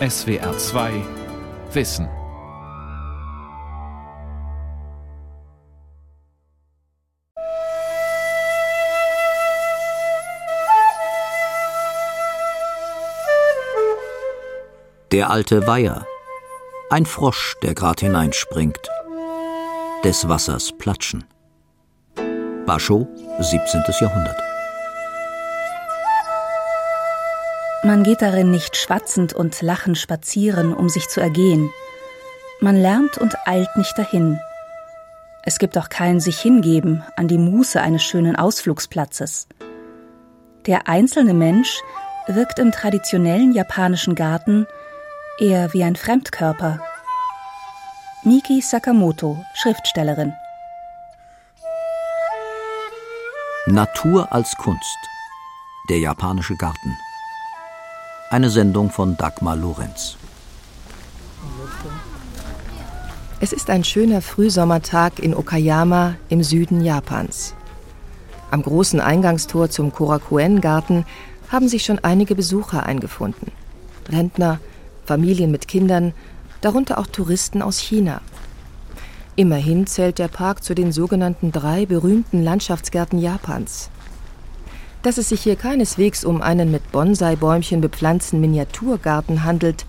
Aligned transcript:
SWR 0.00 0.58
2 0.58 1.04
Wissen. 1.72 2.08
Der 15.12 15.30
alte 15.30 15.64
Weiher. 15.68 16.04
Ein 16.90 17.06
Frosch, 17.06 17.54
der 17.62 17.74
grad 17.74 18.00
hineinspringt. 18.00 18.76
Des 20.02 20.28
Wassers 20.28 20.72
Platschen. 20.76 21.22
Baschow, 22.66 23.06
17. 23.38 23.84
Jahrhundert. 24.00 24.53
Man 27.84 28.02
geht 28.02 28.22
darin 28.22 28.50
nicht 28.50 28.78
schwatzend 28.78 29.34
und 29.34 29.60
lachend 29.60 29.98
spazieren, 29.98 30.72
um 30.72 30.88
sich 30.88 31.06
zu 31.08 31.20
ergehen. 31.20 31.70
Man 32.58 32.76
lernt 32.76 33.18
und 33.18 33.36
eilt 33.44 33.76
nicht 33.76 33.98
dahin. 33.98 34.40
Es 35.42 35.58
gibt 35.58 35.76
auch 35.76 35.90
kein 35.90 36.18
sich 36.18 36.40
hingeben 36.40 37.04
an 37.16 37.28
die 37.28 37.36
Muße 37.36 37.78
eines 37.78 38.02
schönen 38.02 38.36
Ausflugsplatzes. 38.36 39.48
Der 40.64 40.88
einzelne 40.88 41.34
Mensch 41.34 41.82
wirkt 42.26 42.58
im 42.58 42.72
traditionellen 42.72 43.52
japanischen 43.52 44.14
Garten 44.14 44.66
eher 45.38 45.74
wie 45.74 45.84
ein 45.84 45.96
Fremdkörper. 45.96 46.80
Miki 48.22 48.62
Sakamoto, 48.62 49.44
Schriftstellerin. 49.56 50.32
Natur 53.66 54.32
als 54.32 54.56
Kunst. 54.56 54.96
Der 55.90 55.98
japanische 55.98 56.56
Garten. 56.56 56.96
Eine 58.34 58.50
Sendung 58.50 58.90
von 58.90 59.16
Dagmar 59.16 59.54
Lorenz. 59.54 60.16
Es 63.38 63.52
ist 63.52 63.70
ein 63.70 63.84
schöner 63.84 64.22
Frühsommertag 64.22 65.20
in 65.20 65.36
Okayama 65.36 66.16
im 66.30 66.42
Süden 66.42 66.84
Japans. 66.84 67.54
Am 68.50 68.62
großen 68.62 68.98
Eingangstor 68.98 69.70
zum 69.70 69.92
Korakuen-Garten 69.92 71.06
haben 71.48 71.68
sich 71.68 71.84
schon 71.84 72.00
einige 72.00 72.34
Besucher 72.34 72.84
eingefunden. 72.84 73.52
Rentner, 74.08 74.58
Familien 75.04 75.52
mit 75.52 75.68
Kindern, 75.68 76.12
darunter 76.60 76.98
auch 76.98 77.06
Touristen 77.06 77.62
aus 77.62 77.78
China. 77.78 78.20
Immerhin 79.36 79.86
zählt 79.86 80.18
der 80.18 80.26
Park 80.26 80.64
zu 80.64 80.74
den 80.74 80.90
sogenannten 80.90 81.52
drei 81.52 81.86
berühmten 81.86 82.42
Landschaftsgärten 82.42 83.20
Japans. 83.20 83.90
Dass 85.04 85.18
es 85.18 85.28
sich 85.28 85.42
hier 85.42 85.56
keineswegs 85.56 86.24
um 86.24 86.40
einen 86.40 86.70
mit 86.70 86.90
Bonsai-Bäumchen 86.90 87.82
bepflanzten 87.82 88.40
Miniaturgarten 88.40 89.44
handelt, 89.44 89.84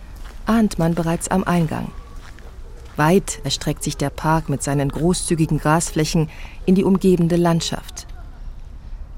ahnt 0.46 0.78
man 0.78 0.94
bereits 0.94 1.30
am 1.30 1.46
Eingang. 1.46 1.88
Weit 2.98 3.40
erstreckt 3.46 3.82
sich 3.82 3.96
der 3.96 4.10
Park 4.10 4.50
mit 4.50 4.62
seinen 4.62 4.90
großzügigen 4.90 5.58
Grasflächen 5.58 6.30
in 6.66 6.76
die 6.76 6.84
umgebende 6.84 7.38
Landschaft. 7.38 8.08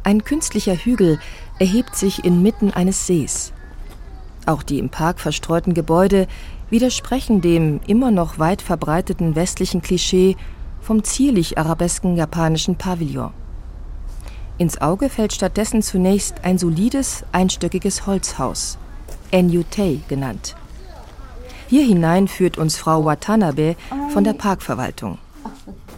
Ein 0.04 0.24
künstlicher 0.24 0.76
Hügel 0.76 1.20
erhebt 1.58 1.96
sich 1.96 2.24
inmitten 2.24 2.72
eines 2.72 3.08
Sees. 3.08 3.52
Auch 4.46 4.62
die 4.62 4.78
im 4.78 4.90
Park 4.90 5.20
verstreuten 5.20 5.74
Gebäude 5.74 6.28
widersprechen 6.70 7.42
dem 7.42 7.80
immer 7.88 8.12
noch 8.12 8.38
weit 8.38 8.62
verbreiteten 8.62 9.36
westlichen 9.36 9.82
Klischee 9.82 10.36
vom 10.80 11.04
zierlich 11.04 11.58
arabesken 11.58 12.16
japanischen 12.16 12.76
Pavillon. 12.76 13.32
Ins 14.58 14.82
Auge 14.82 15.10
fällt 15.10 15.34
stattdessen 15.34 15.82
zunächst 15.84 16.44
ein 16.44 16.58
solides, 16.58 17.24
einstöckiges 17.32 18.08
Holzhaus, 18.08 18.78
Enyutei 19.30 20.00
genannt. 20.08 20.56
Hier 21.68 21.86
hinein 21.86 22.28
führt 22.28 22.58
uns 22.58 22.78
Frau 22.78 23.06
Watanabe 23.06 23.76
von 24.10 24.24
der 24.24 24.34
Parkverwaltung. 24.34 25.20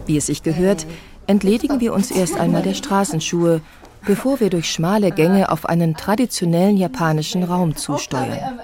Wie 0.06 0.18
es 0.18 0.26
sich 0.26 0.44
gehört, 0.44 0.86
entledigen 1.28 1.80
wir 1.80 1.94
uns 1.94 2.12
erst 2.12 2.38
einmal 2.38 2.64
der 2.64 2.74
Straßenschuhe, 2.74 3.62
bevor 4.06 4.40
wir 4.40 4.50
durch 4.50 4.72
schmale 4.72 5.12
Gänge 5.12 5.52
auf 5.52 5.66
einen 5.66 5.96
traditionellen 5.96 6.76
japanischen 6.76 7.44
Raum 7.44 7.76
zusteuern. 7.76 8.60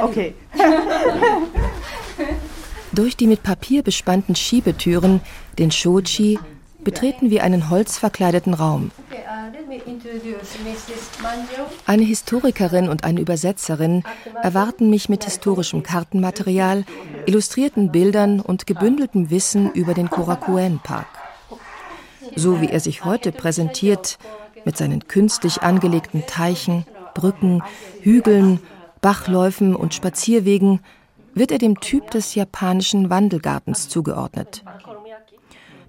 Okay. 0.00 0.34
Durch 2.92 3.16
die 3.16 3.26
mit 3.26 3.42
Papier 3.42 3.82
bespannten 3.82 4.36
Schiebetüren, 4.36 5.20
den 5.58 5.70
Shoji, 5.72 6.38
betreten 6.84 7.30
wir 7.30 7.42
einen 7.42 7.70
holzverkleideten 7.70 8.54
Raum. 8.54 8.90
Eine 11.86 12.02
Historikerin 12.04 12.88
und 12.88 13.04
eine 13.04 13.20
Übersetzerin 13.20 14.04
erwarten 14.42 14.90
mich 14.90 15.08
mit 15.08 15.24
historischem 15.24 15.82
Kartenmaterial, 15.82 16.84
illustrierten 17.26 17.90
Bildern 17.90 18.40
und 18.40 18.66
gebündeltem 18.66 19.30
Wissen 19.30 19.72
über 19.72 19.94
den 19.94 20.10
Korakuen-Park. 20.10 21.06
So 22.36 22.60
wie 22.60 22.68
er 22.68 22.80
sich 22.80 23.04
heute 23.04 23.32
präsentiert, 23.32 24.18
mit 24.64 24.76
seinen 24.76 25.08
künstlich 25.08 25.62
angelegten 25.62 26.24
Teichen, 26.26 26.86
Brücken, 27.14 27.62
Hügeln, 28.00 28.60
Bachläufen 29.00 29.76
und 29.76 29.94
Spazierwegen, 29.94 30.80
wird 31.34 31.50
er 31.50 31.58
dem 31.58 31.80
Typ 31.80 32.10
des 32.10 32.34
japanischen 32.34 33.10
Wandelgartens 33.10 33.88
zugeordnet. 33.88 34.64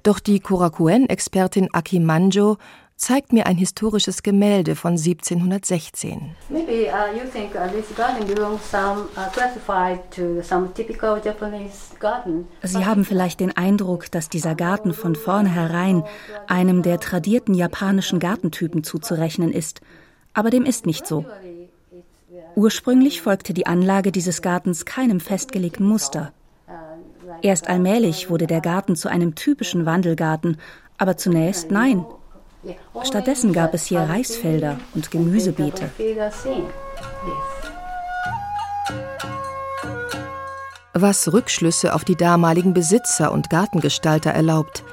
Doch 0.05 0.19
die 0.19 0.39
Korakuen-Expertin 0.39 1.69
Aki 1.73 1.99
Manjo 1.99 2.57
zeigt 2.95 3.33
mir 3.33 3.47
ein 3.47 3.57
historisches 3.57 4.21
Gemälde 4.21 4.75
von 4.75 4.91
1716. 4.91 6.35
Uh, 6.51 6.53
uh, 6.53 6.61
Sie 12.61 12.85
haben 12.85 13.03
vielleicht 13.03 13.39
den 13.39 13.57
Eindruck, 13.57 14.11
dass 14.11 14.29
dieser 14.29 14.53
Garten 14.53 14.93
von 14.93 15.15
vornherein 15.15 16.03
einem 16.45 16.83
der 16.83 16.99
tradierten 16.99 17.55
japanischen 17.55 18.19
Gartentypen 18.19 18.83
zuzurechnen 18.83 19.51
ist. 19.51 19.81
Aber 20.33 20.51
dem 20.51 20.65
ist 20.65 20.85
nicht 20.85 21.07
so. 21.07 21.25
Ursprünglich 22.53 23.23
folgte 23.23 23.55
die 23.55 23.65
Anlage 23.65 24.11
dieses 24.11 24.43
Gartens 24.43 24.85
keinem 24.85 25.19
festgelegten 25.19 25.87
Muster. 25.87 26.31
Erst 27.45 27.67
allmählich 27.67 28.31
wurde 28.31 28.47
der 28.47 28.59
Garten 28.59 28.95
zu 28.95 29.07
einem 29.07 29.35
typischen 29.35 29.85
Wandelgarten, 29.85 30.57
aber 30.97 31.15
zunächst 31.15 31.69
nein. 31.69 32.03
Stattdessen 33.03 33.53
gab 33.53 33.75
es 33.75 33.85
hier 33.85 33.99
Reisfelder 33.99 34.79
und 34.95 35.11
Gemüsebeete. 35.11 35.91
Was 40.95 41.31
Rückschlüsse 41.31 41.93
auf 41.93 42.03
die 42.03 42.15
damaligen 42.15 42.73
Besitzer 42.73 43.31
und 43.31 43.51
Gartengestalter 43.51 44.31
erlaubt, 44.31 44.83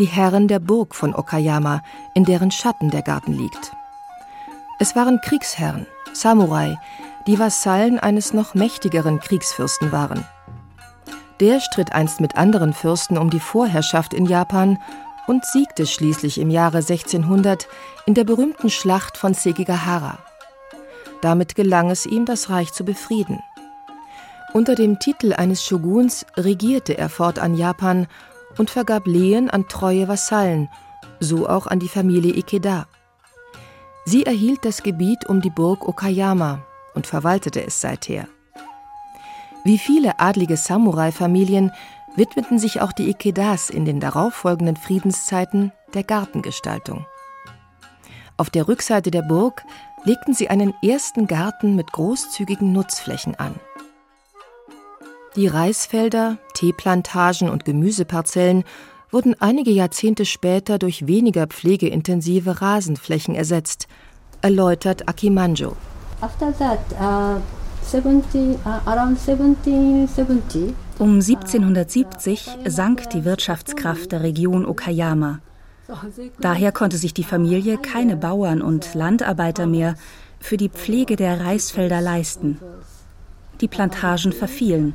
die 0.00 0.06
Herren 0.06 0.48
der 0.48 0.58
Burg 0.58 0.96
von 0.96 1.14
Okayama, 1.14 1.80
in 2.16 2.24
deren 2.24 2.50
Schatten 2.50 2.90
der 2.90 3.02
Garten 3.02 3.34
liegt. 3.34 3.70
Es 4.80 4.96
waren 4.96 5.20
Kriegsherren, 5.20 5.86
Samurai, 6.12 6.76
die 7.28 7.38
Vasallen 7.38 8.00
eines 8.00 8.32
noch 8.32 8.54
mächtigeren 8.54 9.20
Kriegsfürsten 9.20 9.92
waren. 9.92 10.24
Der 11.40 11.60
stritt 11.60 11.92
einst 11.92 12.20
mit 12.20 12.36
anderen 12.36 12.74
Fürsten 12.74 13.16
um 13.16 13.30
die 13.30 13.40
Vorherrschaft 13.40 14.12
in 14.12 14.26
Japan 14.26 14.78
und 15.26 15.44
siegte 15.46 15.86
schließlich 15.86 16.38
im 16.38 16.50
Jahre 16.50 16.78
1600 16.78 17.66
in 18.04 18.14
der 18.14 18.24
berühmten 18.24 18.68
Schlacht 18.68 19.16
von 19.16 19.32
Sekigahara. 19.32 20.18
Damit 21.22 21.54
gelang 21.54 21.90
es 21.90 22.04
ihm, 22.04 22.26
das 22.26 22.50
Reich 22.50 22.72
zu 22.72 22.84
befrieden. 22.84 23.40
Unter 24.52 24.74
dem 24.74 24.98
Titel 24.98 25.32
eines 25.32 25.64
Shoguns 25.64 26.26
regierte 26.36 26.98
er 26.98 27.08
fortan 27.08 27.54
Japan 27.54 28.06
und 28.58 28.68
vergab 28.68 29.06
Lehen 29.06 29.48
an 29.48 29.68
treue 29.68 30.08
Vasallen, 30.08 30.68
so 31.20 31.48
auch 31.48 31.66
an 31.66 31.78
die 31.78 31.88
Familie 31.88 32.34
Ikeda. 32.34 32.86
Sie 34.04 34.26
erhielt 34.26 34.64
das 34.64 34.82
Gebiet 34.82 35.26
um 35.26 35.40
die 35.40 35.50
Burg 35.50 35.86
Okayama 35.86 36.66
und 36.94 37.06
verwaltete 37.06 37.64
es 37.64 37.80
seither. 37.80 38.26
Wie 39.64 39.78
viele 39.78 40.18
adlige 40.20 40.56
Samurai-Familien 40.56 41.72
widmeten 42.16 42.58
sich 42.58 42.80
auch 42.80 42.92
die 42.92 43.08
Ikedas 43.10 43.70
in 43.70 43.84
den 43.84 44.00
darauffolgenden 44.00 44.76
Friedenszeiten 44.76 45.72
der 45.94 46.02
Gartengestaltung. 46.02 47.06
Auf 48.36 48.50
der 48.50 48.68
Rückseite 48.68 49.10
der 49.10 49.22
Burg 49.22 49.62
legten 50.04 50.32
sie 50.32 50.48
einen 50.48 50.72
ersten 50.82 51.26
Garten 51.26 51.76
mit 51.76 51.92
großzügigen 51.92 52.72
Nutzflächen 52.72 53.34
an. 53.34 53.54
Die 55.36 55.46
Reisfelder, 55.46 56.38
Teeplantagen 56.54 57.50
und 57.50 57.64
Gemüseparzellen 57.64 58.64
wurden 59.10 59.40
einige 59.40 59.70
Jahrzehnte 59.70 60.24
später 60.24 60.78
durch 60.78 61.06
weniger 61.06 61.46
pflegeintensive 61.46 62.62
Rasenflächen 62.62 63.34
ersetzt, 63.34 63.88
erläutert 64.40 65.08
Akimanjo. 65.08 65.76
After 66.20 66.56
that, 66.58 66.80
uh 67.00 67.40
um 70.98 71.14
1770 71.14 72.50
sank 72.66 73.10
die 73.10 73.24
Wirtschaftskraft 73.24 74.12
der 74.12 74.22
Region 74.22 74.66
Okayama. 74.66 75.40
Daher 76.40 76.72
konnte 76.72 76.98
sich 76.98 77.14
die 77.14 77.24
Familie 77.24 77.78
keine 77.78 78.16
Bauern 78.16 78.62
und 78.62 78.94
Landarbeiter 78.94 79.66
mehr 79.66 79.94
für 80.38 80.56
die 80.56 80.68
Pflege 80.68 81.16
der 81.16 81.40
Reisfelder 81.40 82.00
leisten. 82.00 82.58
Die 83.60 83.68
Plantagen 83.68 84.32
verfielen. 84.32 84.94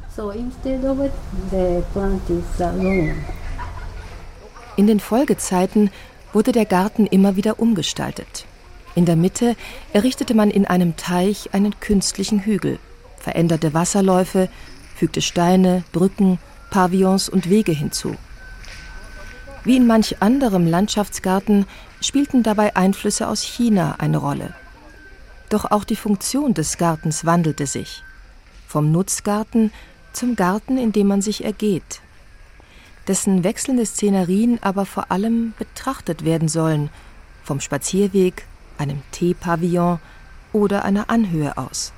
In 4.77 4.87
den 4.87 4.99
Folgezeiten 4.99 5.91
wurde 6.33 6.51
der 6.51 6.65
Garten 6.65 7.05
immer 7.05 7.35
wieder 7.35 7.59
umgestaltet. 7.59 8.45
In 8.95 9.05
der 9.05 9.17
Mitte 9.17 9.55
errichtete 9.91 10.33
man 10.33 10.49
in 10.49 10.65
einem 10.65 10.95
Teich 10.95 11.53
einen 11.53 11.79
künstlichen 11.79 12.39
Hügel, 12.39 12.79
veränderte 13.17 13.73
Wasserläufe, 13.73 14.49
fügte 14.95 15.21
Steine, 15.21 15.83
Brücken, 15.91 16.39
Pavillons 16.71 17.27
und 17.27 17.49
Wege 17.49 17.73
hinzu. 17.73 18.15
Wie 19.65 19.75
in 19.75 19.85
manch 19.85 20.21
anderem 20.21 20.65
Landschaftsgarten 20.65 21.65
spielten 21.99 22.43
dabei 22.43 22.75
Einflüsse 22.75 23.27
aus 23.27 23.41
China 23.41 23.95
eine 23.97 24.17
Rolle. 24.17 24.53
Doch 25.49 25.71
auch 25.71 25.83
die 25.83 25.95
Funktion 25.95 26.53
des 26.53 26.77
Gartens 26.77 27.25
wandelte 27.25 27.67
sich. 27.67 28.03
Vom 28.67 28.91
Nutzgarten 28.91 29.71
zum 30.13 30.35
Garten, 30.35 30.77
in 30.77 30.91
dem 30.91 31.07
man 31.07 31.21
sich 31.21 31.43
ergeht. 31.43 32.01
Dessen 33.07 33.43
wechselnde 33.43 33.85
Szenerien 33.85 34.59
aber 34.61 34.85
vor 34.85 35.11
allem 35.11 35.53
betrachtet 35.59 36.25
werden 36.25 36.47
sollen, 36.47 36.89
vom 37.43 37.59
Spazierweg, 37.59 38.47
einem 38.77 39.01
Teepavillon 39.11 39.99
oder 40.53 40.85
einer 40.85 41.09
Anhöhe 41.09 41.57
aus. 41.57 41.93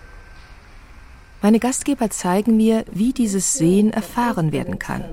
Meine 1.41 1.59
Gastgeber 1.59 2.09
zeigen 2.09 2.57
mir, 2.57 2.83
wie 2.91 3.13
dieses 3.13 3.53
Sehen 3.53 3.93
erfahren 3.93 4.51
werden 4.51 4.79
kann. 4.79 5.03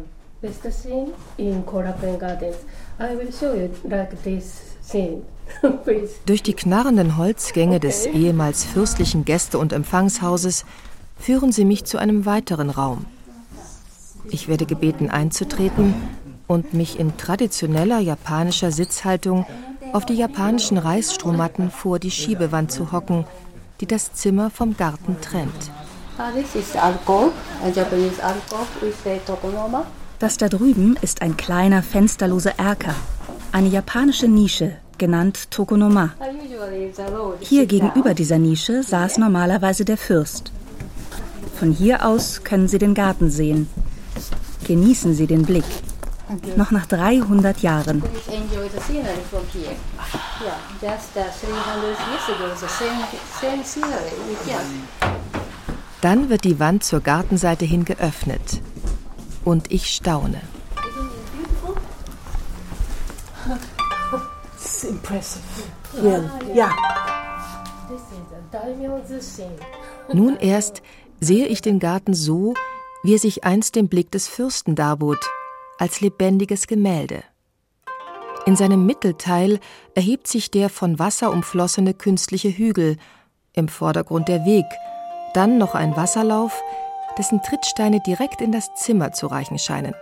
Durch 6.27 6.43
die 6.43 6.55
knarrenden 6.55 7.17
Holzgänge 7.17 7.81
des 7.81 8.07
ehemals 8.07 8.65
fürstlichen 8.65 9.25
Gäste- 9.25 9.59
und 9.59 9.73
Empfangshauses 9.73 10.65
führen 11.19 11.53
sie 11.53 11.65
mich 11.65 11.85
zu 11.85 11.99
einem 11.99 12.27
weiteren 12.27 12.71
Raum. 12.71 13.05
Ich 14.31 14.49
werde 14.49 14.67
gebeten 14.67 15.11
einzutreten 15.11 15.95
und 16.47 16.75
mich 16.75 16.99
in 16.99 17.17
traditioneller 17.17 17.99
japanischer 17.99 18.71
Sitzhaltung 18.71 19.47
auf 19.95 20.05
die 20.05 20.15
japanischen 20.15 20.77
Reisstrohmatten 20.77 21.71
vor 21.71 22.01
die 22.01 22.11
Schiebewand 22.11 22.73
zu 22.73 22.91
hocken, 22.91 23.25
die 23.81 23.87
das 23.87 24.13
Zimmer 24.13 24.51
vom 24.51 24.77
Garten 24.77 25.17
trennt. 25.21 25.71
Das 30.19 30.37
da 30.37 30.49
drüben 30.49 30.97
ist 31.01 31.23
ein 31.23 31.37
kleiner 31.37 31.83
fensterloser 31.83 32.59
Erker, 32.59 32.95
eine 33.53 33.69
japanische 33.69 34.27
Nische, 34.27 34.73
genannt 34.99 35.53
Tokonoma. 35.53 36.11
Hier 37.41 37.67
gegenüber 37.67 38.15
dieser 38.15 38.39
Nische 38.39 38.83
saß 38.83 39.19
normalerweise 39.19 39.85
der 39.85 39.97
Fürst. 39.97 40.51
Von 41.55 41.71
hier 41.71 42.05
aus 42.05 42.43
können 42.43 42.67
Sie 42.67 42.79
den 42.79 42.95
Garten 42.95 43.31
sehen. 43.31 43.69
Genießen 44.67 45.15
Sie 45.15 45.29
den 45.29 45.43
Blick. 45.43 45.65
Noch 46.57 46.71
nach 46.71 46.87
300 46.87 47.59
Jahren. 47.61 48.03
Dann 56.01 56.29
wird 56.29 56.45
die 56.45 56.61
Wand 56.61 56.85
zur 56.85 57.01
Gartenseite 57.01 57.65
hin 57.65 57.85
geöffnet. 57.85 58.61
Und 59.45 59.71
ich 59.71 59.95
staune. 59.95 60.41
Nun 70.13 70.37
erst 70.37 70.83
sehe 71.21 71.47
ich 71.47 71.63
den 71.63 71.79
Garten 71.79 72.15
so, 72.15 72.55
wie 73.03 73.15
er 73.15 73.19
sich 73.19 73.45
einst 73.45 73.77
dem 73.77 73.89
Blick 73.89 74.11
des 74.11 74.29
Fürsten 74.29 74.75
darbot, 74.75 75.19
als 75.79 76.01
lebendiges 76.01 76.67
Gemälde. 76.67 77.23
In 78.47 78.57
seinem 78.57 78.85
Mittelteil 78.85 79.59
erhebt 79.95 80.27
sich 80.27 80.51
der 80.51 80.69
von 80.69 80.99
Wasser 80.99 81.31
umflossene 81.33 81.95
künstliche 81.95 82.51
Hügel, 82.51 82.97
im 83.55 83.69
Vordergrund 83.69 84.29
der 84.29 84.45
Weg, 84.45 84.67
dann 85.33 85.59
noch 85.59 85.75
ein 85.75 85.97
Wasserlauf, 85.97 86.63
dessen 87.17 87.43
Trittsteine 87.43 88.01
direkt 88.01 88.41
in 88.41 88.53
das 88.53 88.75
Zimmer 88.75 89.13
zu 89.13 89.29
reichen 89.29 89.59
scheinen. 89.59 89.95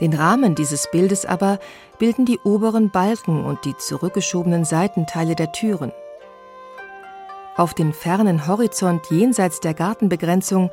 Den 0.00 0.14
Rahmen 0.14 0.54
dieses 0.54 0.88
Bildes 0.90 1.26
aber 1.26 1.58
bilden 1.98 2.24
die 2.24 2.38
oberen 2.38 2.90
Balken 2.90 3.44
und 3.44 3.64
die 3.64 3.76
zurückgeschobenen 3.76 4.64
Seitenteile 4.64 5.34
der 5.34 5.52
Türen. 5.52 5.92
Auf 7.56 7.74
den 7.74 7.92
fernen 7.92 8.46
Horizont 8.46 9.10
jenseits 9.10 9.60
der 9.60 9.74
Gartenbegrenzung 9.74 10.70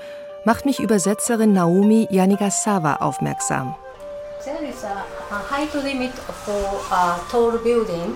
macht 0.48 0.66
mich 0.66 0.80
Übersetzerin 0.80 1.52
Naomi 1.52 2.08
Yanigasawa 2.10 3.02
aufmerksam. 3.02 3.76
There 4.46 4.64
is 4.64 4.82
a, 4.86 5.04
a 5.30 5.40
height 5.52 5.74
limit 5.84 6.14
for 6.46 6.64
a 6.90 7.20
tall 7.30 7.58
building. 7.58 8.16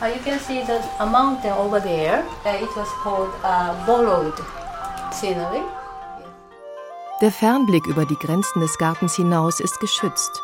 Uh, 0.00 0.06
you 0.06 0.20
can 0.24 0.38
see 0.40 0.62
the 0.64 0.80
a 1.00 1.04
mountain 1.04 1.52
over 1.52 1.78
there. 1.78 2.24
Uh, 2.46 2.64
it 2.64 2.70
was 2.74 2.88
called 3.02 3.28
uh, 3.44 3.74
borrowed 3.84 4.32
scenery. 5.12 5.62
Der 7.20 7.30
Fernblick 7.30 7.86
über 7.86 8.06
die 8.06 8.18
Grenzen 8.18 8.60
des 8.60 8.78
Gartens 8.78 9.14
hinaus 9.14 9.60
ist 9.60 9.78
geschützt. 9.78 10.42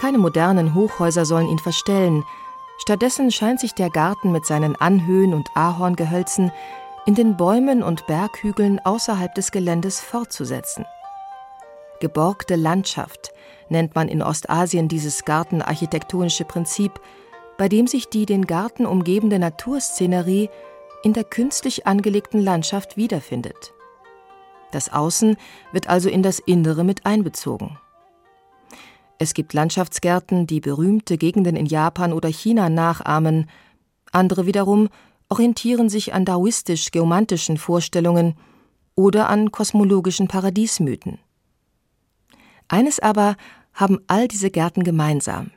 Keine 0.00 0.18
modernen 0.18 0.74
Hochhäuser 0.74 1.24
sollen 1.24 1.46
ihn 1.46 1.60
verstellen. 1.60 2.24
Stattdessen 2.78 3.30
scheint 3.30 3.60
sich 3.60 3.74
der 3.74 3.90
Garten 3.90 4.32
mit 4.32 4.44
seinen 4.46 4.74
Anhöhen 4.74 5.32
und 5.32 5.48
Ahorngehölzen 5.54 6.50
in 7.06 7.14
den 7.14 7.36
Bäumen 7.36 7.84
und 7.84 8.06
Berghügeln 8.08 8.80
außerhalb 8.80 9.32
des 9.34 9.52
Geländes 9.52 10.00
fortzusetzen. 10.00 10.84
Geborgte 12.00 12.56
Landschaft 12.56 13.30
nennt 13.68 13.94
man 13.94 14.08
in 14.08 14.22
Ostasien 14.22 14.88
dieses 14.88 15.24
gartenarchitektonische 15.24 16.44
Prinzip, 16.44 17.00
bei 17.58 17.68
dem 17.68 17.86
sich 17.86 18.08
die 18.08 18.26
den 18.26 18.46
Garten 18.46 18.84
umgebende 18.86 19.38
Naturszenerie 19.38 20.50
in 21.04 21.12
der 21.12 21.24
künstlich 21.24 21.86
angelegten 21.86 22.40
Landschaft 22.40 22.96
wiederfindet. 22.96 23.72
Das 24.72 24.92
Außen 24.92 25.36
wird 25.72 25.88
also 25.88 26.08
in 26.08 26.24
das 26.24 26.40
Innere 26.40 26.82
mit 26.82 27.06
einbezogen. 27.06 27.78
Es 29.18 29.32
gibt 29.32 29.54
Landschaftsgärten, 29.54 30.46
die 30.46 30.60
berühmte 30.60 31.16
Gegenden 31.16 31.56
in 31.56 31.66
Japan 31.66 32.12
oder 32.12 32.28
China 32.28 32.68
nachahmen, 32.68 33.48
andere 34.12 34.46
wiederum 34.46 34.88
orientieren 35.28 35.88
sich 35.88 36.14
an 36.14 36.24
daoistisch-geomantischen 36.24 37.56
Vorstellungen 37.56 38.36
oder 38.94 39.28
an 39.28 39.52
kosmologischen 39.52 40.28
Paradiesmythen. 40.28 41.18
Eines 42.68 42.98
aber 43.00 43.36
haben 43.74 44.00
all 44.06 44.28
diese 44.28 44.50
Gärten 44.50 44.84
gemeinsam. 44.84 45.50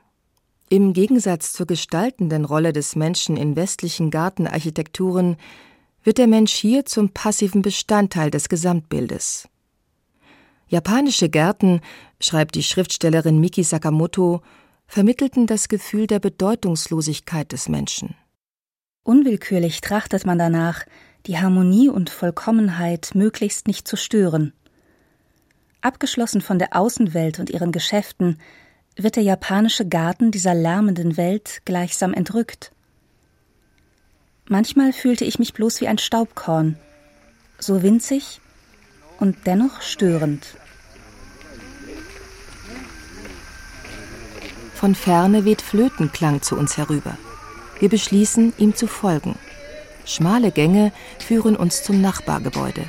Im 0.70 0.94
Gegensatz 0.94 1.54
zur 1.54 1.66
gestaltenden 1.66 2.46
Rolle 2.46 2.74
des 2.74 2.96
Menschen 2.96 3.38
in 3.38 3.56
westlichen 3.56 4.12
Gartenarchitekturen 4.12 5.38
wird 6.04 6.18
der 6.20 6.28
Mensch 6.28 6.54
hier 6.54 6.86
zum 6.86 7.10
passiven 7.10 7.62
Bestandteil 7.62 8.30
des 8.30 8.50
Gesamtbildes. 8.50 9.48
Japanische 10.68 11.30
Gärten, 11.30 11.82
schreibt 12.22 12.54
die 12.54 12.64
Schriftstellerin 12.64 13.40
Miki 13.40 13.64
Sakamoto, 13.64 14.42
vermittelten 14.86 15.48
das 15.48 15.68
Gefühl 15.68 16.06
der 16.06 16.20
Bedeutungslosigkeit 16.20 17.52
des 17.52 17.70
Menschen. 17.70 18.16
Unwillkürlich 19.04 19.82
trachtet 19.82 20.26
man 20.26 20.38
danach, 20.38 20.86
die 21.26 21.38
Harmonie 21.38 21.90
und 21.90 22.10
Vollkommenheit 22.10 23.12
möglichst 23.14 23.68
nicht 23.68 23.88
zu 23.88 23.96
stören. 23.96 24.54
Abgeschlossen 25.82 26.42
von 26.42 26.60
der 26.60 26.76
Außenwelt 26.76 27.40
und 27.40 27.50
ihren 27.50 27.72
Geschäften, 27.72 28.38
wird 29.04 29.16
der 29.16 29.24
japanische 29.24 29.88
Garten 29.88 30.32
dieser 30.32 30.54
lärmenden 30.54 31.18
Welt 31.18 31.62
gleichsam 31.66 32.14
entrückt. 32.14 32.72
Manchmal 34.48 34.94
fühlte 34.94 35.26
ich 35.26 35.40
mich 35.40 35.54
bloß 35.54 35.80
wie 35.82 35.88
ein 35.88 35.98
Staubkorn, 35.98 36.78
so 37.60 37.82
winzig 37.84 38.42
und 39.20 39.38
dennoch 39.46 39.82
störend. 39.82 40.56
Von 44.74 44.96
ferne 44.96 45.46
weht 45.46 45.62
Flötenklang 45.62 46.42
zu 46.42 46.56
uns 46.56 46.78
herüber. 46.78 47.18
Wir 47.80 47.90
beschließen, 47.90 48.54
ihm 48.58 48.76
zu 48.76 48.88
folgen. 48.88 49.36
Schmale 50.06 50.52
Gänge 50.52 50.92
führen 51.20 51.56
uns 51.56 51.84
zum 51.84 52.02
Nachbargebäude. 52.02 52.84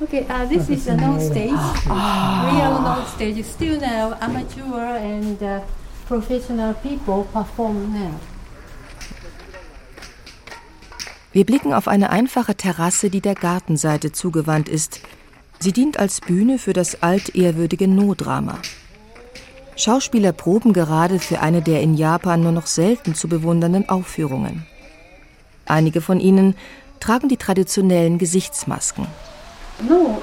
Okay, 0.00 0.26
uh, 0.28 0.46
this 0.46 0.68
is 0.68 0.84
the 0.84 0.94
note 0.94 1.20
stage. 1.22 1.52
Real 1.86 2.82
note 2.82 3.08
stage. 3.08 3.42
Still 3.44 3.80
now, 3.80 4.14
amateur 4.20 4.96
and 4.98 5.42
uh, 5.42 5.60
professional 6.06 6.74
people 6.74 7.24
perform 7.32 7.92
now. 7.94 8.20
Wir 11.32 11.46
blicken 11.46 11.72
auf 11.72 11.88
eine 11.88 12.10
einfache 12.10 12.54
Terrasse, 12.54 13.08
die 13.08 13.22
der 13.22 13.34
Gartenseite 13.34 14.12
zugewandt 14.12 14.68
ist, 14.68 15.00
Sie 15.62 15.70
dient 15.70 15.96
als 15.96 16.20
Bühne 16.20 16.58
für 16.58 16.72
das 16.72 17.04
altehrwürdige 17.04 17.86
No-Drama. 17.86 18.58
Schauspieler 19.76 20.32
proben 20.32 20.72
gerade 20.72 21.20
für 21.20 21.38
eine 21.38 21.62
der 21.62 21.82
in 21.82 21.94
Japan 21.94 22.42
nur 22.42 22.50
noch 22.50 22.66
selten 22.66 23.14
zu 23.14 23.28
bewundernden 23.28 23.88
Aufführungen. 23.88 24.66
Einige 25.64 26.00
von 26.00 26.18
ihnen 26.18 26.56
tragen 26.98 27.28
die 27.28 27.36
traditionellen 27.36 28.18
Gesichtsmasken. 28.18 29.06
No 29.88 30.20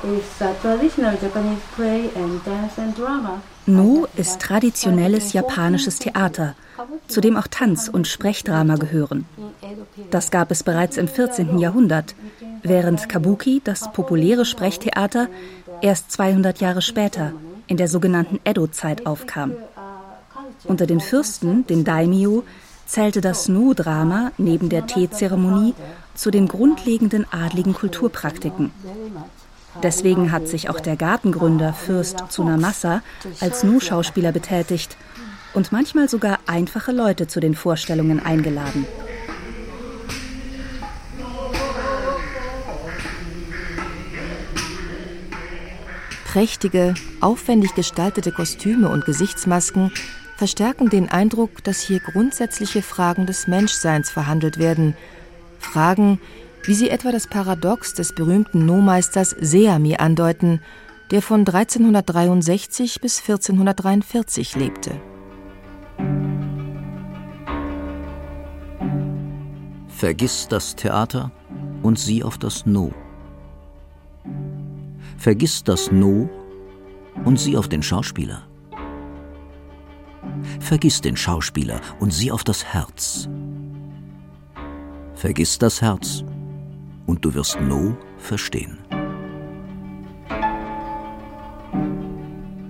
ist 4.15 4.39
traditionelles 4.39 5.33
japanisches 5.33 5.99
Theater, 5.99 6.55
zu 7.07 7.21
dem 7.21 7.37
auch 7.37 7.47
Tanz- 7.47 7.89
und 7.89 8.07
Sprechdrama 8.07 8.75
gehören. 8.75 9.25
Das 10.11 10.31
gab 10.31 10.51
es 10.51 10.63
bereits 10.63 10.97
im 10.97 11.07
14. 11.07 11.59
Jahrhundert, 11.59 12.15
während 12.63 13.09
Kabuki, 13.09 13.61
das 13.63 13.91
populäre 13.91 14.45
Sprechtheater, 14.45 15.27
erst 15.81 16.11
200 16.11 16.61
Jahre 16.61 16.81
später, 16.81 17.33
in 17.67 17.77
der 17.77 17.87
sogenannten 17.87 18.39
Edo-Zeit, 18.43 19.05
aufkam. 19.05 19.53
Unter 20.65 20.85
den 20.85 20.99
Fürsten, 20.99 21.65
den 21.67 21.83
Daimyo, 21.83 22.43
zählte 22.85 23.21
das 23.21 23.47
Nu-Drama 23.47 24.31
neben 24.37 24.69
der 24.69 24.87
Teezeremonie 24.87 25.75
zu 26.15 26.31
den 26.31 26.47
grundlegenden 26.47 27.25
adligen 27.31 27.73
Kulturpraktiken. 27.73 28.71
Deswegen 29.83 30.31
hat 30.31 30.47
sich 30.47 30.69
auch 30.69 30.79
der 30.79 30.95
Gartengründer 30.95 31.73
Fürst 31.73 32.23
Tsunamasa 32.29 33.01
als 33.39 33.63
Nu-Schauspieler 33.63 34.31
betätigt 34.31 34.97
und 35.53 35.71
manchmal 35.71 36.09
sogar 36.09 36.39
einfache 36.47 36.91
Leute 36.91 37.27
zu 37.27 37.39
den 37.39 37.55
Vorstellungen 37.55 38.19
eingeladen. 38.19 38.85
Prächtige, 46.25 46.93
aufwendig 47.21 47.73
gestaltete 47.73 48.31
Kostüme 48.31 48.89
und 48.89 49.05
Gesichtsmasken 49.05 49.91
verstärken 50.37 50.89
den 50.89 51.09
Eindruck, 51.09 51.63
dass 51.63 51.81
hier 51.81 51.99
grundsätzliche 51.99 52.83
Fragen 52.83 53.25
des 53.25 53.47
Menschseins 53.47 54.11
verhandelt 54.11 54.59
werden. 54.59 54.95
Fragen, 55.59 56.21
wie 56.63 56.73
sie 56.73 56.89
etwa 56.89 57.11
das 57.11 57.27
Paradox 57.27 57.93
des 57.93 58.13
berühmten 58.13 58.65
No-Meisters 58.65 59.35
Seami 59.39 59.95
andeuten, 59.95 60.61
der 61.11 61.21
von 61.21 61.39
1363 61.39 63.01
bis 63.01 63.19
1443 63.19 64.55
lebte. 64.55 64.91
Vergiss 69.87 70.47
das 70.47 70.75
Theater 70.75 71.31
und 71.81 71.99
sieh 71.99 72.23
auf 72.23 72.37
das 72.37 72.65
No. 72.65 72.93
Vergiss 75.17 75.63
das 75.63 75.91
No 75.91 76.29
und 77.25 77.39
sieh 77.39 77.57
auf 77.57 77.67
den 77.67 77.83
Schauspieler. 77.83 78.43
Vergiss 80.59 81.01
den 81.01 81.17
Schauspieler 81.17 81.81
und 81.99 82.13
sieh 82.13 82.31
auf 82.31 82.43
das 82.43 82.63
Herz. 82.63 83.27
Vergiss 85.15 85.57
das 85.57 85.81
Herz 85.81 86.23
und 87.09 87.25
du 87.25 87.33
wirst 87.33 87.59
No 87.59 87.97
verstehen. 88.17 88.77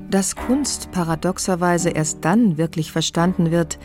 Dass 0.10 0.36
Kunst 0.36 0.92
paradoxerweise 0.92 1.90
erst 1.90 2.20
dann 2.22 2.58
wirklich 2.58 2.92
verstanden 2.92 3.52
wird, 3.52 3.78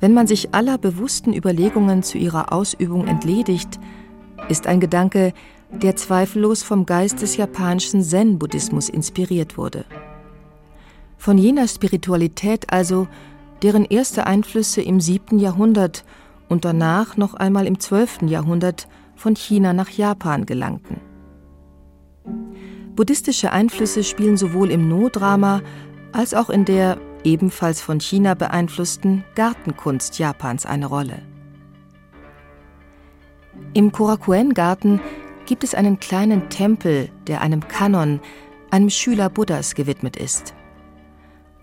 wenn 0.00 0.12
man 0.12 0.26
sich 0.26 0.52
aller 0.54 0.76
bewussten 0.76 1.32
Überlegungen 1.32 2.02
zu 2.02 2.18
ihrer 2.18 2.52
Ausübung 2.52 3.06
entledigt, 3.06 3.78
ist 4.48 4.66
ein 4.66 4.80
Gedanke, 4.80 5.32
der 5.70 5.94
zweifellos 5.94 6.64
vom 6.64 6.84
Geist 6.84 7.22
des 7.22 7.36
japanischen 7.36 8.02
Zen-Buddhismus 8.02 8.88
inspiriert 8.88 9.56
wurde. 9.56 9.84
Von 11.16 11.38
jener 11.38 11.68
Spiritualität 11.68 12.72
also, 12.72 13.06
deren 13.62 13.84
erste 13.84 14.26
Einflüsse 14.26 14.82
im 14.82 15.00
siebten 15.00 15.38
Jahrhundert 15.38 16.04
und 16.48 16.64
danach 16.64 17.16
noch 17.16 17.34
einmal 17.34 17.68
im 17.68 17.78
zwölften 17.78 18.26
Jahrhundert 18.26 18.88
von 19.22 19.36
China 19.36 19.72
nach 19.72 19.88
Japan 19.88 20.46
gelangten. 20.46 21.00
Buddhistische 22.96 23.52
Einflüsse 23.52 24.02
spielen 24.02 24.36
sowohl 24.36 24.70
im 24.70 24.88
No-Drama 24.88 25.62
als 26.10 26.34
auch 26.34 26.50
in 26.50 26.64
der 26.64 26.98
ebenfalls 27.22 27.80
von 27.80 28.00
China 28.00 28.34
beeinflussten 28.34 29.22
Gartenkunst 29.36 30.18
Japans 30.18 30.66
eine 30.66 30.86
Rolle. 30.86 31.22
Im 33.74 33.92
Korakuen-Garten 33.92 35.00
gibt 35.46 35.62
es 35.62 35.74
einen 35.74 36.00
kleinen 36.00 36.48
Tempel, 36.48 37.08
der 37.28 37.42
einem 37.42 37.66
Kanon, 37.68 38.20
einem 38.72 38.90
Schüler 38.90 39.30
Buddhas 39.30 39.76
gewidmet 39.76 40.16
ist. 40.16 40.52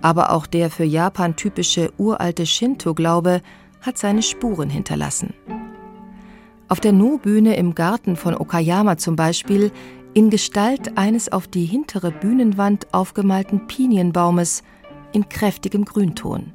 Aber 0.02 0.32
auch 0.32 0.48
der 0.48 0.70
für 0.70 0.86
Japan 0.86 1.36
typische 1.36 1.92
uralte 1.98 2.46
Shinto-Glaube 2.46 3.42
hat 3.82 3.98
seine 3.98 4.24
Spuren 4.24 4.70
hinterlassen. 4.70 5.34
Auf 6.70 6.80
der 6.80 6.92
No-Bühne 6.92 7.56
im 7.56 7.74
Garten 7.74 8.16
von 8.16 8.36
Okayama 8.36 8.98
zum 8.98 9.16
Beispiel 9.16 9.72
in 10.14 10.30
Gestalt 10.30 10.98
eines 11.00 11.32
auf 11.32 11.48
die 11.48 11.66
hintere 11.66 12.12
Bühnenwand 12.12 12.88
aufgemalten 12.94 13.66
Pinienbaumes 13.66 14.62
in 15.12 15.28
kräftigem 15.30 15.84
Grünton. 15.84 16.54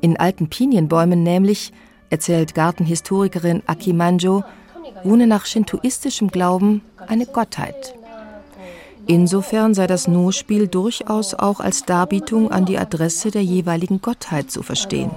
In 0.00 0.16
alten 0.16 0.50
Pinienbäumen 0.50 1.22
nämlich, 1.22 1.72
erzählt 2.08 2.56
Gartenhistorikerin 2.56 3.62
Akimanjo, 3.66 4.42
wohne 5.04 5.28
nach 5.28 5.46
shintoistischem 5.46 6.28
Glauben 6.28 6.82
eine 7.06 7.26
Gottheit. 7.26 7.94
Insofern 9.06 9.74
sei 9.74 9.86
das 9.86 10.08
No-Spiel 10.08 10.66
durchaus 10.66 11.34
auch 11.34 11.60
als 11.60 11.84
Darbietung 11.84 12.50
an 12.50 12.64
die 12.64 12.78
Adresse 12.78 13.30
der 13.30 13.42
jeweiligen 13.44 14.00
Gottheit 14.00 14.50
zu 14.50 14.62
verstehen. 14.62 15.10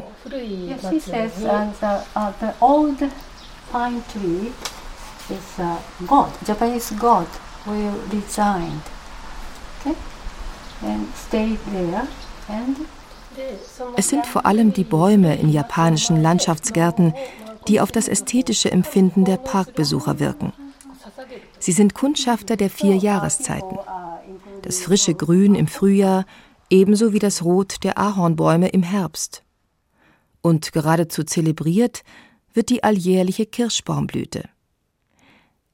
Es 13.95 14.09
sind 14.09 14.27
vor 14.27 14.45
allem 14.45 14.73
die 14.73 14.83
Bäume 14.83 15.35
in 15.37 15.49
japanischen 15.49 16.21
Landschaftsgärten, 16.21 17.15
die 17.67 17.81
auf 17.81 17.91
das 17.91 18.07
ästhetische 18.07 18.71
Empfinden 18.71 19.25
der 19.25 19.37
Parkbesucher 19.37 20.19
wirken. 20.19 20.53
Sie 21.57 21.71
sind 21.71 21.95
Kundschafter 21.95 22.57
der 22.57 22.69
vier 22.69 22.95
Jahreszeiten. 22.95 23.79
Das 24.61 24.81
frische 24.81 25.15
Grün 25.15 25.55
im 25.55 25.67
Frühjahr, 25.67 26.25
ebenso 26.69 27.11
wie 27.11 27.19
das 27.19 27.43
Rot 27.43 27.83
der 27.83 27.97
Ahornbäume 27.97 28.69
im 28.69 28.83
Herbst. 28.83 29.43
Und 30.41 30.73
geradezu 30.73 31.23
zelebriert 31.23 32.03
wird 32.53 32.69
die 32.69 32.83
alljährliche 32.83 33.45
Kirschbaumblüte. 33.45 34.49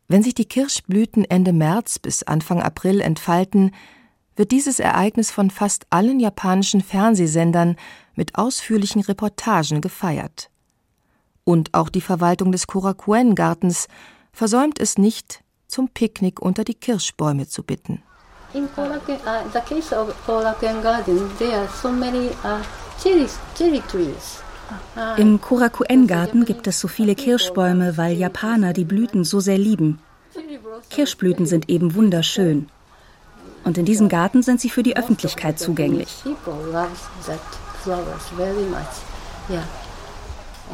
Wenn 0.08 0.24
sich 0.24 0.34
die 0.34 0.46
Kirschblüten 0.46 1.24
Ende 1.26 1.54
März 1.54 2.00
bis 2.00 2.24
Anfang 2.24 2.62
April 2.62 3.00
entfalten, 3.00 3.72
wird 4.36 4.52
dieses 4.52 4.80
Ereignis 4.80 5.32
von 5.32 5.52
fast 5.52 5.86
allen 5.90 6.20
japanischen 6.20 6.82
Fernsehsendern 6.82 7.76
mit 8.16 8.36
ausführlichen 8.36 9.02
Reportagen 9.02 9.82
gefeiert. 9.82 10.50
Und 11.44 11.74
auch 11.74 11.90
die 11.90 12.02
Verwaltung 12.02 12.52
des 12.52 12.66
Korakuen-Gartens 12.66 13.88
versäumt 14.32 14.80
es 14.80 14.98
nicht, 14.98 15.44
zum 15.68 15.90
Picknick 15.90 16.42
unter 16.42 16.64
die 16.64 16.74
Kirschbäume 16.74 17.48
zu 17.48 17.64
bitten. 17.64 18.02
In 18.54 18.68
Korakuen, 18.74 19.20
uh, 19.26 19.48
the 19.54 19.60
case 19.60 19.96
of 19.96 20.12
Korakuen 20.26 20.82
Garden, 20.82 21.30
there 21.38 21.56
are 21.56 21.68
so 21.82 21.92
many 21.92 22.30
uh, 22.44 22.64
cherry, 23.02 23.28
cherry 23.56 23.82
trees. 23.82 24.42
Im 25.18 25.42
Korakuen-Garten 25.42 26.46
gibt 26.46 26.68
es 26.68 26.80
so 26.80 26.88
viele 26.88 27.16
Kirschbäume, 27.16 27.98
weil 27.98 28.18
Japaner 28.18 28.74
die 28.74 28.86
Blüten 28.86 29.24
so 29.24 29.40
sehr 29.40 29.58
lieben. 29.58 30.00
Kirschblüten 30.90 31.46
sind 31.46 31.70
eben 31.70 31.96
wunderschön. 31.96 32.70
Und 33.64 33.78
in 33.78 33.86
diesem 33.86 34.10
Garten 34.10 34.42
sind 34.42 34.62
sie 34.62 34.70
für 34.70 34.84
die 34.84 34.98
Öffentlichkeit 34.98 35.60
zugänglich. 35.60 36.24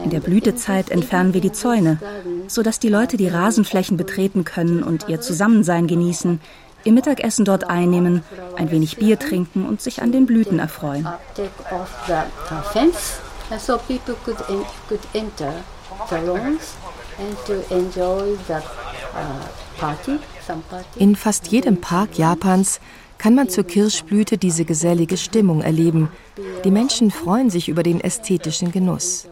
In 0.03 0.09
der 0.09 0.19
Blütezeit 0.19 0.89
entfernen 0.91 1.33
wir 1.33 1.41
die 1.41 1.53
Zäune, 1.53 1.99
sodass 2.47 2.79
die 2.79 2.89
Leute 2.89 3.17
die 3.17 3.29
Rasenflächen 3.29 3.97
betreten 3.97 4.43
können 4.43 4.83
und 4.83 5.07
ihr 5.07 5.21
Zusammensein 5.21 5.87
genießen, 5.87 6.41
ihr 6.83 6.91
Mittagessen 6.91 7.45
dort 7.45 7.69
einnehmen, 7.69 8.21
ein 8.57 8.71
wenig 8.71 8.97
Bier 8.97 9.17
trinken 9.17 9.65
und 9.65 9.81
sich 9.81 10.01
an 10.01 10.11
den 10.11 10.25
Blüten 10.25 10.59
erfreuen. 10.59 11.07
In 20.97 21.15
fast 21.15 21.47
jedem 21.47 21.81
Park 21.81 22.17
Japans 22.17 22.79
kann 23.17 23.35
man 23.35 23.49
zur 23.49 23.63
Kirschblüte 23.63 24.37
diese 24.37 24.65
gesellige 24.65 25.17
Stimmung 25.17 25.61
erleben. 25.61 26.09
Die 26.63 26.71
Menschen 26.71 27.11
freuen 27.11 27.49
sich 27.49 27.69
über 27.69 27.83
den 27.83 28.01
ästhetischen 28.01 28.71
Genuss. 28.71 29.27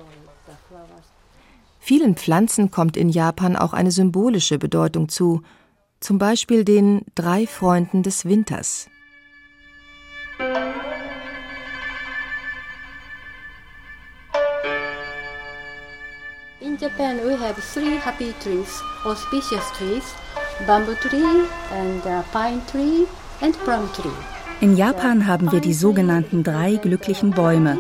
Vielen 1.80 2.16
Pflanzen 2.16 2.72
kommt 2.72 2.96
in 2.96 3.10
Japan 3.10 3.58
auch 3.58 3.74
eine 3.74 3.92
symbolische 3.92 4.58
Bedeutung 4.58 5.10
zu, 5.10 5.42
zum 6.00 6.18
Beispiel 6.18 6.64
den 6.64 7.02
drei 7.16 7.46
Freunden 7.46 8.04
des 8.04 8.26
Winters. 8.26 8.88
In 16.74 16.80
Japan, 16.80 17.20
we 17.24 17.36
have 17.36 17.56
three 17.62 17.98
happy 17.98 18.34
trees, 18.42 18.82
auspicious 19.06 19.64
trees, 19.78 20.16
bamboo 20.66 20.96
tree 20.96 21.46
and 21.72 22.04
uh, 22.04 22.24
pine 22.32 22.62
tree 22.66 23.06
and 23.42 23.56
plum 23.64 23.88
tree. 23.94 24.10
In 24.60 24.76
Japan 24.76 25.28
haben 25.28 25.52
wir 25.52 25.60
die 25.60 25.76
sogenannten 25.76 26.42
drei 26.44 26.78
glücklichen 26.78 27.30
Bäume: 27.30 27.78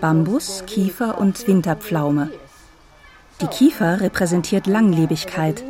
Bambus, 0.00 0.62
Kiefer 0.68 1.18
und 1.18 1.48
Winterpflaume. 1.48 2.30
Die 3.40 3.48
Kiefer 3.48 4.00
repräsentiert 4.00 4.68
Langlebigkeit, 4.68 5.64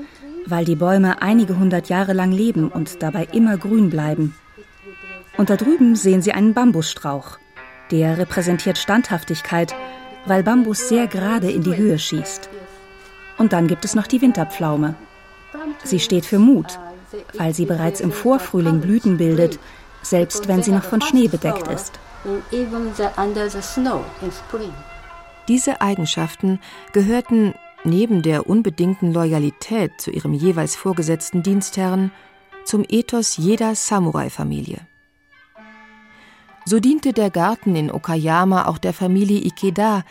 weil 0.45 0.67
die 0.67 0.77
Bäume 0.77 1.23
einige 1.23 1.59
hundert 1.59 1.89
Jahre 1.89 2.13
lang 2.13 2.33
leben 2.33 2.69
und 2.69 3.03
dabei 3.03 3.29
immer 3.33 3.57
grün 3.57 3.89
bleiben. 3.89 4.35
Und 5.39 5.49
da 5.49 5.57
drüben 5.57 5.97
sehen 5.97 6.21
Sie 6.21 6.33
einen 6.33 6.53
Bambusstrauch. 6.53 7.39
Der 7.91 8.19
repräsentiert 8.19 8.77
Standhaftigkeit, 8.77 9.75
weil 10.29 10.43
Bambus 10.43 10.89
sehr 10.89 11.07
gerade 11.07 11.51
in 11.51 11.63
die 11.63 11.77
Höhe 11.77 11.99
schießt. 11.99 12.49
Und 13.39 13.53
dann 13.53 13.67
gibt 13.67 13.85
es 13.85 13.95
noch 13.95 14.07
die 14.07 14.21
Winterpflaume. 14.21 14.95
Sie 15.85 16.01
steht 16.01 16.27
für 16.27 16.39
Mut, 16.39 16.79
weil 17.35 17.55
sie 17.55 17.67
bereits 17.67 18.01
im 18.01 18.13
Vorfrühling 18.13 18.81
Blüten 18.81 19.17
bildet, 19.17 19.59
selbst 20.03 20.49
wenn 20.49 20.63
sie 20.63 20.73
noch 20.73 20.85
von 20.85 21.01
Schnee 21.01 21.29
bedeckt 21.29 21.69
ist. 21.69 21.99
Diese 25.49 25.81
Eigenschaften 25.81 26.61
gehörten 26.93 27.55
neben 27.85 28.23
der 28.23 28.49
unbedingten 28.49 29.13
Loyalität 29.13 30.01
zu 30.01 30.11
ihrem 30.11 30.35
jeweils 30.35 30.77
vorgesetzten 30.77 31.43
Dienstherren 31.43 32.13
zum 32.65 32.85
Ethos 32.89 33.37
jeder 33.37 33.75
Samurai-Familie. 33.75 34.81
So 36.69 36.81
diente 36.81 37.15
der 37.15 37.31
Garten 37.31 37.75
in 37.77 37.91
Okayama 37.91 38.67
auch 38.67 38.77
der 38.77 38.93
Familie 38.93 39.43
Ikeda 39.43 40.05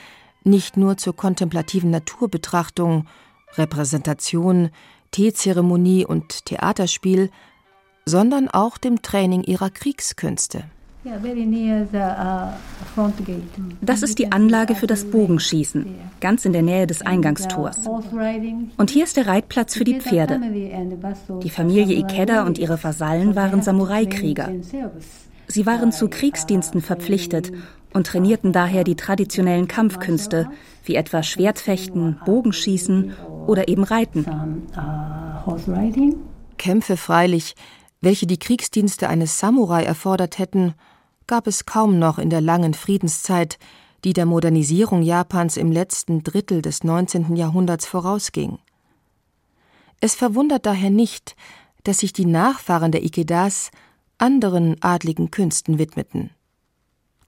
nicht 0.43 0.75
nur 0.75 0.97
zur 0.97 1.15
kontemplativen 1.15 1.91
Naturbetrachtung, 1.91 3.05
Repräsentation, 3.57 4.71
Teezeremonie 5.11 6.03
und 6.03 6.45
Theaterspiel, 6.45 7.29
sondern 8.05 8.47
auch 8.49 8.79
dem 8.79 9.03
Training 9.03 9.43
ihrer 9.43 9.69
Kriegskünste. 9.69 10.63
Uh, 11.05 11.11
das 13.81 14.01
ist 14.01 14.17
die 14.17 14.31
Anlage 14.31 14.73
für 14.73 14.87
das 14.87 15.05
Bogenschießen, 15.05 15.85
ganz 16.19 16.43
in 16.43 16.53
der 16.53 16.63
Nähe 16.63 16.87
des 16.87 17.03
Eingangstors. 17.03 17.81
Und 18.77 18.89
hier 18.89 19.03
ist 19.03 19.15
der 19.15 19.27
Reitplatz 19.27 19.75
für 19.75 19.83
die 19.83 19.99
Pferde. 19.99 20.41
Die 21.43 21.51
Familie 21.51 21.97
Ikeda 21.97 22.47
und 22.47 22.57
ihre 22.57 22.83
Vasallen 22.83 23.35
waren 23.35 23.61
Samurai-Krieger. 23.61 24.49
Sie 25.47 25.65
waren 25.65 25.91
zu 25.91 26.09
Kriegsdiensten 26.09 26.81
verpflichtet 26.81 27.51
und 27.93 28.07
trainierten 28.07 28.51
daher 28.51 28.83
die 28.83 28.95
traditionellen 28.95 29.67
Kampfkünste, 29.67 30.49
wie 30.83 30.95
etwa 30.95 31.23
Schwertfechten, 31.23 32.19
Bogenschießen 32.25 33.13
oder 33.47 33.67
eben 33.67 33.83
Reiten. 33.83 34.25
Kämpfe 36.57 36.97
freilich, 36.97 37.55
welche 38.01 38.27
die 38.27 38.37
Kriegsdienste 38.37 39.09
eines 39.09 39.39
Samurai 39.39 39.83
erfordert 39.83 40.37
hätten, 40.37 40.73
gab 41.27 41.47
es 41.47 41.65
kaum 41.65 41.97
noch 41.97 42.19
in 42.19 42.29
der 42.29 42.41
langen 42.41 42.73
Friedenszeit, 42.73 43.57
die 44.03 44.13
der 44.13 44.25
Modernisierung 44.25 45.01
Japans 45.01 45.57
im 45.57 45.71
letzten 45.71 46.23
Drittel 46.23 46.61
des 46.61 46.83
19. 46.83 47.35
Jahrhunderts 47.35 47.85
vorausging. 47.85 48.59
Es 49.99 50.13
verwundert 50.13 50.65
daher 50.65 50.91
nicht, 50.91 51.35
dass 51.83 51.99
sich 51.99 52.13
die 52.13 52.25
Nachfahren 52.25 52.91
der 52.91 53.03
Ikedas 53.03 53.71
anderen 54.17 54.81
adligen 54.81 55.31
Künsten 55.31 55.77
widmeten. 55.77 56.31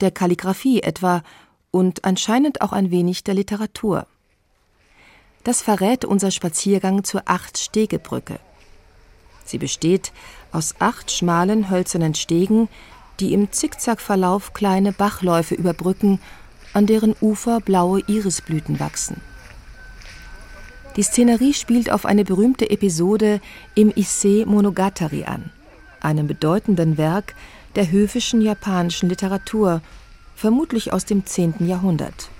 Der 0.00 0.10
Kalligraphie 0.10 0.82
etwa 0.82 1.22
und 1.70 2.04
anscheinend 2.04 2.62
auch 2.62 2.72
ein 2.72 2.90
wenig 2.90 3.22
der 3.24 3.34
Literatur. 3.34 4.06
Das 5.44 5.62
verrät 5.62 6.04
unser 6.04 6.30
Spaziergang 6.30 7.04
zur 7.04 7.22
Acht-Stege-Brücke. 7.26 8.38
Sie 9.44 9.58
besteht 9.58 10.12
aus 10.52 10.74
acht 10.78 11.10
schmalen 11.10 11.70
hölzernen 11.70 12.14
Stegen, 12.14 12.68
die 13.20 13.32
im 13.32 13.52
Zickzackverlauf 13.52 14.52
kleine 14.52 14.92
Bachläufe 14.92 15.54
überbrücken, 15.54 16.20
an 16.72 16.86
deren 16.86 17.14
Ufer 17.20 17.60
blaue 17.60 18.00
Irisblüten 18.06 18.80
wachsen. 18.80 19.20
Die 20.96 21.02
Szenerie 21.02 21.54
spielt 21.54 21.90
auf 21.90 22.04
eine 22.04 22.24
berühmte 22.24 22.70
Episode 22.70 23.40
im 23.74 23.90
Issei 23.90 24.44
Monogatari 24.46 25.24
an, 25.24 25.50
einem 26.02 26.26
bedeutenden 26.26 26.98
Werk 26.98 27.34
der 27.76 27.90
höfischen 27.90 28.40
japanischen 28.40 29.08
Literatur, 29.08 29.80
vermutlich 30.34 30.92
aus 30.92 31.04
dem 31.04 31.26
10. 31.26 31.66
Jahrhundert. 31.66 32.30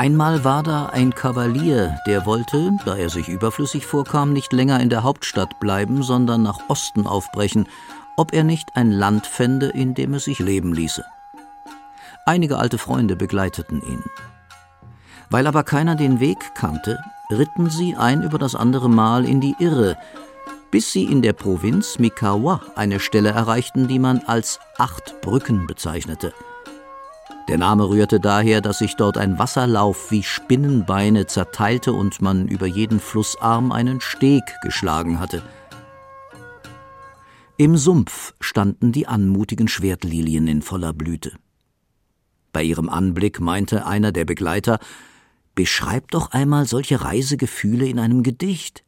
Einmal 0.00 0.44
war 0.44 0.62
da 0.62 0.86
ein 0.86 1.14
Kavalier, 1.14 1.98
der 2.06 2.24
wollte, 2.24 2.72
da 2.86 2.96
er 2.96 3.10
sich 3.10 3.28
überflüssig 3.28 3.84
vorkam, 3.84 4.32
nicht 4.32 4.50
länger 4.50 4.80
in 4.80 4.88
der 4.88 5.02
Hauptstadt 5.02 5.60
bleiben, 5.60 6.02
sondern 6.02 6.42
nach 6.42 6.58
Osten 6.68 7.06
aufbrechen, 7.06 7.68
ob 8.16 8.32
er 8.32 8.42
nicht 8.42 8.76
ein 8.76 8.90
Land 8.92 9.26
fände, 9.26 9.66
in 9.66 9.92
dem 9.92 10.14
es 10.14 10.24
sich 10.24 10.38
leben 10.38 10.72
ließe. 10.72 11.04
Einige 12.24 12.56
alte 12.56 12.78
Freunde 12.78 13.14
begleiteten 13.14 13.82
ihn. 13.82 14.02
Weil 15.28 15.46
aber 15.46 15.64
keiner 15.64 15.96
den 15.96 16.18
Weg 16.18 16.54
kannte, 16.54 16.98
ritten 17.30 17.70
sie 17.70 17.96
ein 17.96 18.22
über 18.22 18.38
das 18.38 18.54
andere 18.54 18.88
Mal 18.88 19.24
in 19.24 19.40
die 19.40 19.54
Irre, 19.58 19.96
bis 20.70 20.92
sie 20.92 21.04
in 21.04 21.22
der 21.22 21.32
Provinz 21.32 21.98
Mikawa 21.98 22.60
eine 22.76 23.00
Stelle 23.00 23.30
erreichten, 23.30 23.88
die 23.88 23.98
man 23.98 24.18
als 24.26 24.60
Acht 24.78 25.20
Brücken 25.20 25.66
bezeichnete– 25.66 26.32
der 27.50 27.58
Name 27.58 27.88
rührte 27.88 28.20
daher, 28.20 28.60
dass 28.60 28.78
sich 28.78 28.94
dort 28.94 29.18
ein 29.18 29.40
Wasserlauf 29.40 30.12
wie 30.12 30.22
Spinnenbeine 30.22 31.26
zerteilte 31.26 31.92
und 31.92 32.22
man 32.22 32.46
über 32.46 32.66
jeden 32.66 33.00
Flussarm 33.00 33.72
einen 33.72 34.00
Steg 34.00 34.44
geschlagen 34.62 35.18
hatte. 35.18 35.42
Im 37.56 37.76
Sumpf 37.76 38.34
standen 38.40 38.92
die 38.92 39.08
anmutigen 39.08 39.66
Schwertlilien 39.66 40.46
in 40.46 40.62
voller 40.62 40.92
Blüte. 40.92 41.32
Bei 42.52 42.62
ihrem 42.62 42.88
Anblick 42.88 43.40
meinte 43.40 43.84
einer 43.84 44.12
der 44.12 44.26
Begleiter, 44.26 44.78
Beschreib 45.54 46.10
doch 46.10 46.30
einmal 46.30 46.66
solche 46.66 47.02
Reisegefühle 47.02 47.86
in 47.86 47.98
einem 47.98 48.22
Gedicht, 48.22 48.84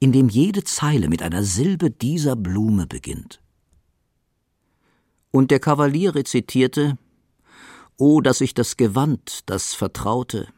in 0.00 0.12
dem 0.12 0.28
jede 0.28 0.64
Zeile 0.64 1.08
mit 1.08 1.22
einer 1.22 1.42
Silbe 1.42 1.90
dieser 1.90 2.36
Blume 2.36 2.86
beginnt. 2.86 3.40
Und 5.30 5.50
der 5.50 5.60
Kavalier 5.60 6.14
rezitierte 6.14 6.98
O, 7.96 8.20
dass 8.20 8.40
ich 8.40 8.54
das 8.54 8.76
Gewand, 8.76 9.40
das 9.46 9.74
Vertraute, 9.74 10.48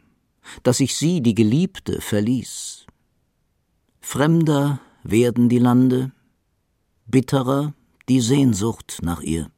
dass 0.63 0.81
ich 0.81 0.97
sie, 0.97 1.21
die 1.21 1.35
Geliebte, 1.35 2.01
verließ. 2.01 2.87
Fremder 4.01 4.81
werden 5.03 5.49
die 5.49 5.59
Lande, 5.59 6.13
bitterer 7.07 7.75
die 8.09 8.21
Sehnsucht 8.21 8.99
nach 9.03 9.21
ihr. 9.21 9.51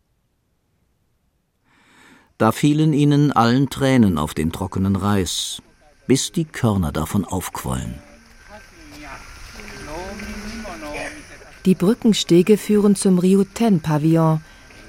Da 2.38 2.52
fielen 2.52 2.92
ihnen 2.92 3.32
allen 3.32 3.68
Tränen 3.68 4.18
auf 4.18 4.32
den 4.34 4.52
trockenen 4.52 4.96
Reis, 4.96 5.62
bis 6.08 6.32
die 6.32 6.46
Körner 6.46 6.90
davon 6.90 7.24
aufquollen. 7.24 7.94
Die 11.64 11.74
Brückenstege 11.74 12.56
führen 12.56 12.96
zum 12.96 13.18
Ryuten-Pavillon, 13.18 14.40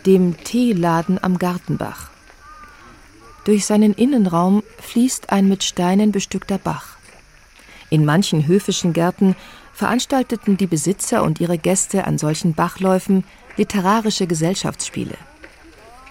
dem 0.05 0.37
Teeladen 0.43 1.21
am 1.21 1.37
Gartenbach. 1.37 2.09
Durch 3.43 3.65
seinen 3.65 3.93
Innenraum 3.93 4.63
fließt 4.79 5.29
ein 5.29 5.49
mit 5.49 5.63
Steinen 5.63 6.13
bestückter 6.13 6.57
Bach. 6.57 6.97
In 7.89 8.05
manchen 8.05 8.47
höfischen 8.47 8.93
Gärten 8.93 9.35
veranstalteten 9.73 10.55
die 10.55 10.67
Besitzer 10.67 11.23
und 11.23 11.41
ihre 11.41 11.57
Gäste 11.57 12.05
an 12.05 12.17
solchen 12.17 12.53
Bachläufen 12.53 13.25
literarische 13.57 14.25
Gesellschaftsspiele. 14.25 15.15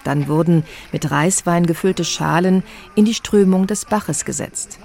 Dann 0.03 0.27
wurden 0.27 0.63
mit 0.91 1.09
Reiswein 1.09 1.65
gefüllte 1.65 2.05
Schalen 2.05 2.63
in 2.95 3.05
die 3.05 3.15
Strömung 3.15 3.65
des 3.65 3.85
Baches 3.85 4.23
gesetzt. 4.23 4.79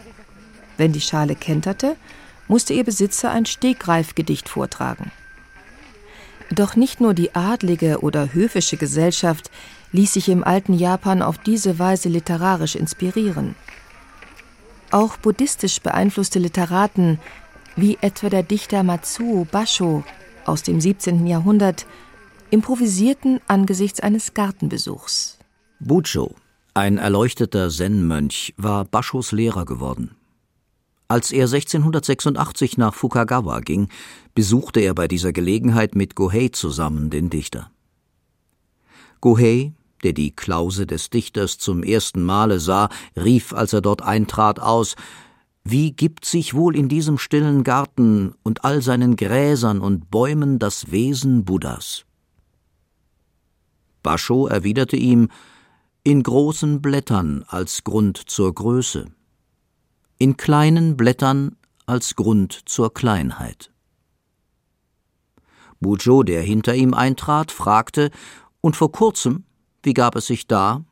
Wenn 0.77 0.93
die 0.93 1.01
Schale 1.01 1.35
kenterte, 1.35 1.97
musste 2.49 2.75
ihr 2.75 2.85
Besitzer 2.85 3.31
ein 3.31 3.47
Stegreifgedicht 3.47 4.49
vortragen. 4.49 5.11
Doch 6.51 6.77
nicht 6.77 7.01
nur 7.01 7.15
die 7.15 7.35
adlige 7.35 8.01
oder 8.01 8.35
höfische 8.35 8.77
Gesellschaft 8.77 9.51
ließ 9.93 10.13
sich 10.13 10.29
im 10.29 10.45
alten 10.45 10.75
Japan 10.75 11.23
auf 11.23 11.39
diese 11.39 11.79
Weise 11.79 12.09
literarisch 12.09 12.75
inspirieren. 12.75 13.55
Auch 14.91 15.17
buddhistisch 15.17 15.81
beeinflusste 15.81 16.39
Literaten, 16.39 17.19
wie 17.77 17.99
etwa 18.01 18.29
der 18.29 18.43
Dichter 18.43 18.83
Matsuo 18.83 19.47
Basho 19.51 20.05
aus 20.45 20.63
dem 20.63 20.81
17. 20.81 21.27
Jahrhundert, 21.27 21.87
improvisierten 22.51 23.41
angesichts 23.49 24.01
eines 24.01 24.35
Gartenbesuchs. 24.35 25.39
Bucho, 25.81 26.35
ein 26.75 26.99
erleuchteter 26.99 27.71
Zen-Mönch, 27.71 28.55
war 28.57 28.85
Bashos 28.85 29.33
Lehrer 29.33 29.65
geworden. 29.65 30.15
Als 31.09 31.33
er 31.33 31.45
1686 31.45 32.79
nach 32.79 32.95
Fukagawa 32.95 33.61
ging, 33.61 33.89
besuchte 34.35 34.81
er 34.81 34.95
bei 34.95 35.09
dieser 35.09 35.33
Gelegenheit 35.33 35.95
mit 35.95 36.15
Gohei 36.15 36.49
zusammen 36.49 37.11
den 37.11 37.31
Dichter. 37.31 37.71
Gohei 39.21 39.75
der 40.05 40.13
die 40.13 40.31
Klause 40.31 40.87
des 40.87 41.11
Dichters 41.11 41.59
zum 41.59 41.83
ersten 41.83 42.23
Male 42.23 42.61
sah, 42.61 42.91
rief, 43.17 43.53
als 43.53 43.73
er 43.73 43.81
dort 43.81 44.03
eintrat, 44.03 44.61
aus 44.61 44.95
Wie 45.65 45.93
gibt 45.93 46.27
sich 46.27 46.55
wohl 46.55 46.77
in 46.77 46.89
diesem 46.89 47.19
stillen 47.19 47.65
Garten 47.65 48.35
und 48.43 48.65
all 48.65 48.83
seinen 48.83 49.17
Gräsern 49.17 49.81
und 49.81 50.11
Bäumen 50.11 50.59
das 50.59 50.93
Wesen 50.93 51.45
Buddhas? 51.45 52.05
Basho 54.03 54.47
erwiderte 54.47 54.97
ihm 54.97 55.29
In 56.05 56.23
großen 56.23 56.83
Blättern 56.83 57.45
als 57.49 57.83
Grund 57.83 58.19
zur 58.19 58.55
Größe, 58.55 59.07
in 60.19 60.37
kleinen 60.37 60.97
Blättern 60.97 61.57
als 61.87 62.15
Grund 62.15 62.61
zur 62.67 62.95
Kleinheit. 62.95 63.71
Bujo, 65.81 66.23
der 66.23 66.43
hinter 66.43 66.75
ihm 66.75 66.95
eintrat, 66.95 67.51
fragte, 67.51 68.11
und 68.61 68.77
vor 68.77 68.91
kurzem, 68.91 69.45
wie 69.83 69.93
gab 69.93 70.17
es 70.17 70.27
sich 70.27 70.47
da? 70.47 70.85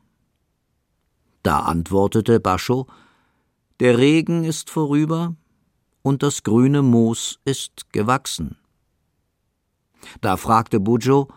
Da 1.41 1.59
antwortete 1.59 2.39
Bascho, 2.39 2.87
der 3.79 3.97
Regen 3.97 4.43
ist 4.43 4.69
vorüber 4.69 5.35
und 6.03 6.21
das 6.21 6.43
grüne 6.43 6.83
Moos 6.83 7.39
ist 7.43 7.91
gewachsen. 7.91 8.57
Da 10.21 10.37
fragte 10.37 10.79
Bujo, 10.79 11.29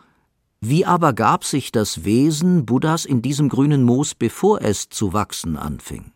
wie 0.60 0.84
aber 0.84 1.12
gab 1.12 1.44
sich 1.44 1.72
das 1.72 2.04
Wesen 2.04 2.66
Buddhas 2.66 3.04
in 3.04 3.22
diesem 3.22 3.48
grünen 3.48 3.84
Moos, 3.84 4.14
bevor 4.14 4.60
es 4.60 4.88
zu 4.88 5.12
wachsen 5.12 5.56
anfing? 5.56 6.12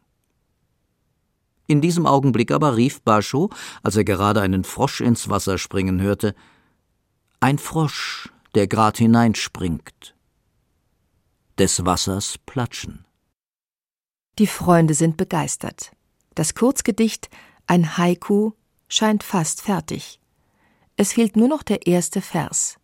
In 1.71 1.81
diesem 1.81 2.05
Augenblick 2.05 2.51
aber 2.51 2.75
rief 2.75 3.01
Bascho, 3.03 3.49
als 3.85 3.95
er 3.95 4.03
gerade 4.03 4.41
einen 4.41 4.65
Frosch 4.65 5.01
ins 5.01 5.29
Wasser 5.29 5.57
springen 5.57 6.01
hörte, 6.01 6.35
ein 7.39 7.59
Frosch, 7.59 8.29
der 8.57 8.67
grad 8.67 8.99
hineinspringt. 8.99 10.17
Des 11.59 11.87
Wassers 11.87 12.39
Platschen. 12.45 13.05
Die 14.41 14.49
Freunde 14.49 14.95
sind 14.95 15.17
begeistert. 15.17 15.93
Das 16.35 16.57
Kurzgedicht, 16.57 17.31
ein 17.69 17.97
Haiku, 17.97 18.51
scheint 18.89 19.23
fast 19.23 19.63
fertig. 19.63 20.19
Es 20.97 21.13
fehlt 21.13 21.37
nur 21.37 21.47
noch 21.47 21.63
der 21.63 21.87
erste 21.87 22.21
Vers. 22.21 22.81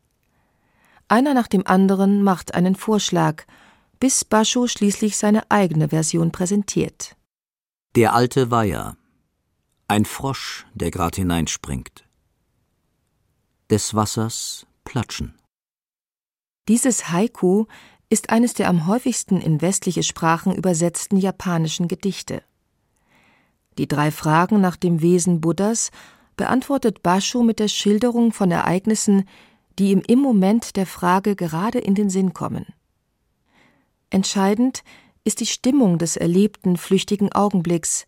Einer 1.09 1.35
nach 1.35 1.49
dem 1.49 1.67
anderen 1.67 2.23
macht 2.23 2.55
einen 2.55 2.77
Vorschlag, 2.77 3.47
bis 3.99 4.25
Bascho 4.25 4.69
schließlich 4.69 5.17
seine 5.17 5.51
eigene 5.51 5.89
Version 5.89 6.31
präsentiert. 6.31 7.17
Der 7.97 8.13
alte 8.13 8.51
Weiher. 8.51 8.99
Ein 9.89 10.05
Frosch, 10.05 10.67
der 10.75 10.91
grad 10.91 11.17
hineinspringt 11.17 12.05
des 13.71 13.95
Wassers 13.95 14.67
Platschen. 14.85 15.35
Dieses 16.69 17.11
Haiku 17.11 17.65
ist 18.11 18.29
eines 18.29 18.53
der 18.53 18.69
am 18.69 18.87
häufigsten 18.87 19.41
in 19.41 19.63
westliche 19.63 20.03
Sprachen 20.03 20.55
übersetzten 20.55 21.17
japanischen 21.17 21.89
Gedichte. 21.89 22.43
Die 23.79 23.89
drei 23.89 24.11
Fragen 24.11 24.61
nach 24.61 24.77
dem 24.77 25.01
Wesen 25.01 25.41
Buddhas 25.41 25.91
beantwortet 26.37 27.03
Basho 27.03 27.43
mit 27.43 27.59
der 27.61 27.69
Schilderung 27.69 28.31
von 28.31 28.51
Ereignissen, 28.51 29.27
die 29.79 29.93
ihm 29.93 30.03
im 30.07 30.19
Moment 30.19 30.77
der 30.77 30.87
Frage 30.87 31.35
gerade 31.35 31.79
in 31.79 31.95
den 31.95 32.11
Sinn 32.11 32.35
kommen. 32.35 32.67
Entscheidend 34.11 34.81
ist 34.81 35.06
die 35.35 35.47
Stimmung 35.47 35.99
des 35.99 36.17
erlebten 36.17 36.77
flüchtigen 36.77 37.33
Augenblicks, 37.33 38.07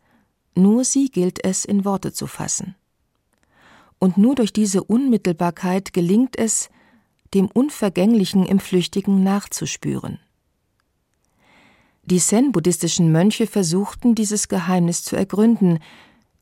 nur 0.54 0.84
sie 0.84 1.10
gilt 1.10 1.44
es 1.44 1.64
in 1.64 1.84
Worte 1.84 2.12
zu 2.12 2.28
fassen 2.28 2.76
und 3.98 4.16
nur 4.16 4.34
durch 4.34 4.52
diese 4.52 4.82
Unmittelbarkeit 4.84 5.92
gelingt 5.92 6.38
es, 6.38 6.70
dem 7.34 7.46
Unvergänglichen 7.46 8.46
im 8.46 8.58
Flüchtigen 8.58 9.22
nachzuspüren. 9.22 10.18
Die 12.04 12.18
zen-buddhistischen 12.18 13.12
Mönche 13.12 13.46
versuchten, 13.46 14.14
dieses 14.14 14.48
Geheimnis 14.48 15.02
zu 15.02 15.14
ergründen, 15.14 15.78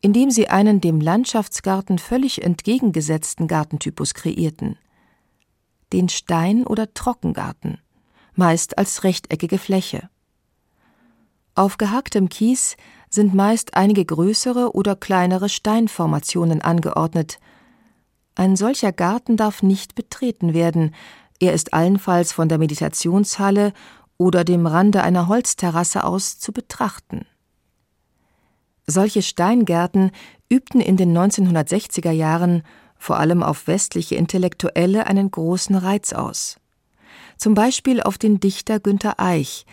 indem 0.01 0.31
sie 0.31 0.49
einen 0.49 0.81
dem 0.81 1.01
Landschaftsgarten 1.01 1.99
völlig 1.99 2.43
entgegengesetzten 2.43 3.49
Gartentypus 3.49 4.15
kreierten. 4.15 4.79
Den 5.93 6.09
Stein- 6.09 6.67
oder 6.67 6.95
Trockengarten, 6.95 7.79
meist 8.35 8.79
als 8.79 9.03
rechteckige 9.03 9.59
Fläche. 9.59 10.09
Auf 11.57 11.79
gehacktem 11.79 12.29
Kies 12.29 12.77
sind 13.09 13.35
meist 13.35 13.75
einige 13.75 14.05
größere 14.05 14.77
oder 14.77 14.95
kleinere 14.95 15.49
Steinformationen 15.49 16.61
angeordnet. 16.61 17.39
Ein 18.35 18.57
solcher 18.57 18.93
Garten 18.93 19.39
darf 19.39 19.63
nicht 19.63 19.95
betreten 19.95 20.53
werden, 20.53 20.95
er 21.41 21.55
ist 21.55 21.73
allenfalls 21.73 22.33
von 22.33 22.51
der 22.51 22.59
Meditationshalle 22.59 23.73
oder 24.19 24.45
dem 24.45 24.67
Rande 24.67 25.03
einer 25.03 25.29
Holzterrasse 25.29 26.05
aus 26.05 26.39
zu 26.39 26.53
betrachten. 26.53 27.27
Solche 28.87 29.23
Steingärten 29.23 30.13
übten 30.51 30.81
in 30.81 30.99
den 30.99 31.17
1960er 31.17 32.11
Jahren 32.11 32.63
vor 32.99 33.19
allem 33.19 33.43
auf 33.43 33.67
westliche 33.67 34.15
Intellektuelle 34.17 35.07
einen 35.07 35.31
großen 35.31 35.77
Reiz 35.77 36.13
aus. 36.13 36.59
Zum 37.39 37.55
Beispiel 37.55 38.03
auf 38.03 38.19
den 38.19 38.41
Dichter 38.41 38.79
Günter 38.79 39.19
Eich, 39.21 39.67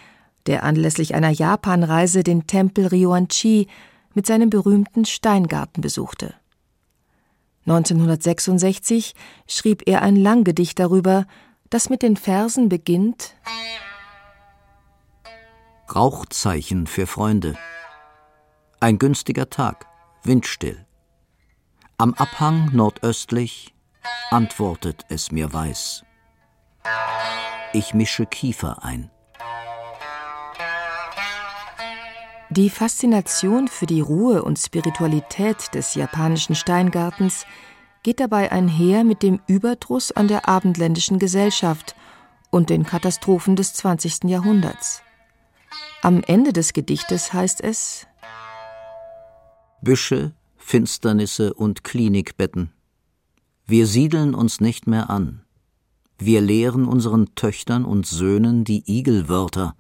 der 0.48 0.64
anlässlich 0.64 1.16
einer 1.16 1.30
Japanreise 1.30 2.24
den 2.24 2.48
Tempel 2.48 2.88
Ryuan-chi 2.88 3.68
mit 4.14 4.26
seinem 4.26 4.50
berühmten 4.50 5.06
Steingarten 5.06 5.82
besuchte. 5.82 6.34
1966 7.66 9.16
schrieb 9.48 9.84
er 9.88 10.02
ein 10.02 10.16
Langgedicht 10.16 10.80
darüber, 10.80 11.26
das 11.70 11.90
mit 11.90 12.02
den 12.02 12.18
Versen 12.18 12.70
beginnt 12.70 13.36
Rauchzeichen 15.94 16.88
für 16.88 17.06
Freunde. 17.06 17.56
Ein 18.80 18.98
günstiger 18.98 19.50
Tag, 19.50 19.86
windstill. 20.24 20.86
Am 21.98 22.14
Abhang 22.16 22.72
nordöstlich 22.74 23.76
antwortet 24.32 25.06
es 25.10 25.32
mir 25.32 25.54
weiß. 25.54 26.04
Ich 27.74 27.94
mische 27.94 28.26
Kiefer 28.26 28.84
ein. 28.84 29.12
Die 32.56 32.70
Faszination 32.70 33.68
für 33.68 33.88
die 33.88 34.00
Ruhe 34.00 34.44
und 34.44 34.60
Spiritualität 34.60 35.74
des 35.74 35.96
japanischen 35.96 36.54
Steingartens 36.54 37.48
geht 38.04 38.20
dabei 38.20 38.52
einher 38.52 39.04
mit 39.04 39.24
dem 39.24 39.40
Überdruss 39.48 40.12
an 40.12 40.28
der 40.28 40.48
abendländischen 40.48 41.18
Gesellschaft 41.18 41.96
und 42.52 42.70
den 42.70 42.84
Katastrophen 42.84 43.56
des 43.56 43.74
20. 43.74 44.26
Jahrhunderts. 44.26 45.02
Am 46.04 46.22
Ende 46.22 46.54
des 46.54 46.74
Gedichtes 46.74 47.34
heißt 47.34 47.60
es 47.60 48.06
Büsche, 49.82 50.34
Finsternisse 50.56 51.56
und 51.56 51.84
Klinikbetten. 51.84 52.72
Wir 53.66 53.88
siedeln 53.88 54.36
uns 54.36 54.62
nicht 54.62 54.86
mehr 54.86 55.10
an. 55.10 55.42
Wir 56.20 56.40
lehren 56.40 56.86
unseren 56.86 57.34
Töchtern 57.34 57.84
und 57.84 58.06
Söhnen 58.06 58.64
die 58.64 58.84
Igelwörter 58.86 59.76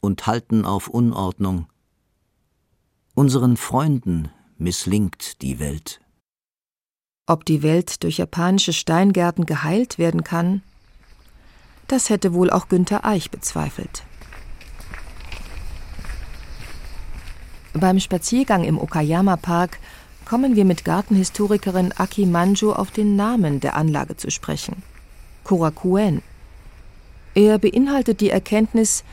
und 0.00 0.28
halten 0.28 0.64
auf 0.64 0.86
Unordnung. 0.86 1.66
Unseren 3.18 3.56
Freunden 3.56 4.28
misslingt 4.58 5.40
die 5.40 5.58
Welt. 5.58 6.02
Ob 7.26 7.46
die 7.46 7.62
Welt 7.62 8.02
durch 8.02 8.18
japanische 8.18 8.74
Steingärten 8.74 9.46
geheilt 9.46 9.96
werden 9.96 10.22
kann, 10.22 10.60
das 11.88 12.10
hätte 12.10 12.34
wohl 12.34 12.50
auch 12.50 12.68
Günther 12.68 13.06
Eich 13.06 13.30
bezweifelt. 13.30 14.02
Beim 17.72 18.00
Spaziergang 18.00 18.64
im 18.64 18.78
Okayama-Park 18.78 19.78
kommen 20.26 20.54
wir 20.54 20.66
mit 20.66 20.84
Gartenhistorikerin 20.84 21.94
Aki 21.96 22.26
Manjo 22.26 22.74
auf 22.74 22.90
den 22.90 23.16
Namen 23.16 23.60
der 23.60 23.76
Anlage 23.76 24.18
zu 24.18 24.30
sprechen. 24.30 24.82
Korakuen. 25.42 26.20
Er 27.34 27.58
beinhaltet 27.58 28.20
die 28.20 28.28
Erkenntnis, 28.28 29.04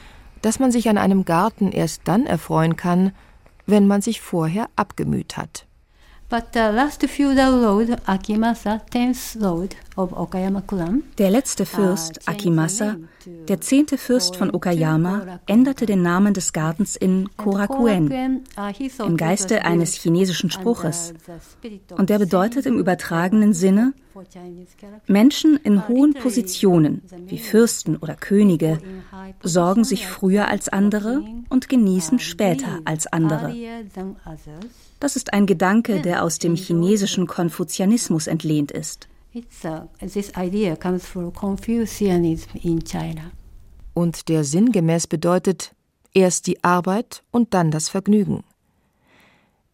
dass 0.41 0.59
man 0.59 0.73
sich 0.73 0.89
an 0.89 0.97
einem 0.97 1.23
Garten 1.23 1.71
erst 1.71 2.01
dann 2.03 2.25
erfreuen 2.25 2.75
kann, 2.75 3.13
wenn 3.65 3.87
man 3.87 4.01
sich 4.01 4.21
vorher 4.21 4.69
abgemüht 4.75 5.37
hat. 5.37 5.65
Der 11.19 11.29
letzte 11.29 11.67
Fürst, 11.67 12.17
uh, 12.17 12.31
Akimasa, 12.31 12.95
der 13.47 13.61
zehnte 13.61 13.99
Fürst 13.99 14.35
von 14.35 14.49
Okayama, 14.51 15.39
änderte 15.45 15.85
den 15.85 16.01
Namen 16.01 16.33
des 16.33 16.51
Gartens 16.51 16.95
in 16.95 17.29
Korakuen, 17.37 18.41
uh, 18.57 19.03
im 19.05 19.15
Geiste 19.15 19.63
eines 19.63 19.93
chinesischen 19.93 20.49
Spruches. 20.49 21.13
Und 21.95 22.09
der 22.09 22.17
bedeutet 22.17 22.65
im 22.65 22.79
übertragenen 22.79 23.53
Sinne, 23.53 23.93
Menschen 25.05 25.57
in 25.57 25.87
hohen 25.87 26.15
Positionen, 26.15 27.03
wie 27.27 27.37
Fürsten 27.37 27.95
oder 27.97 28.15
Könige, 28.15 28.79
sorgen 29.43 29.83
sich 29.83 30.07
früher 30.07 30.47
als 30.47 30.67
andere 30.67 31.23
und 31.49 31.69
genießen 31.69 32.17
später 32.17 32.79
als 32.85 33.05
andere. 33.05 33.53
Das 35.03 35.17
ist 35.17 35.33
ein 35.33 35.45
Gedanke, 35.47 36.01
der 36.01 36.23
aus 36.23 36.39
dem 36.39 36.55
chinesischen 36.55 37.27
Konfuzianismus 37.27 38.27
entlehnt 38.27 38.71
ist. 38.71 39.09
und 43.93 44.29
der 44.29 44.45
sinngemäß 44.45 45.07
bedeutet 45.07 45.75
erst 46.13 46.47
die 46.47 46.63
Arbeit 46.63 47.21
und 47.31 47.53
dann 47.53 47.69
das 47.69 47.89
Vergnügen. 47.89 48.45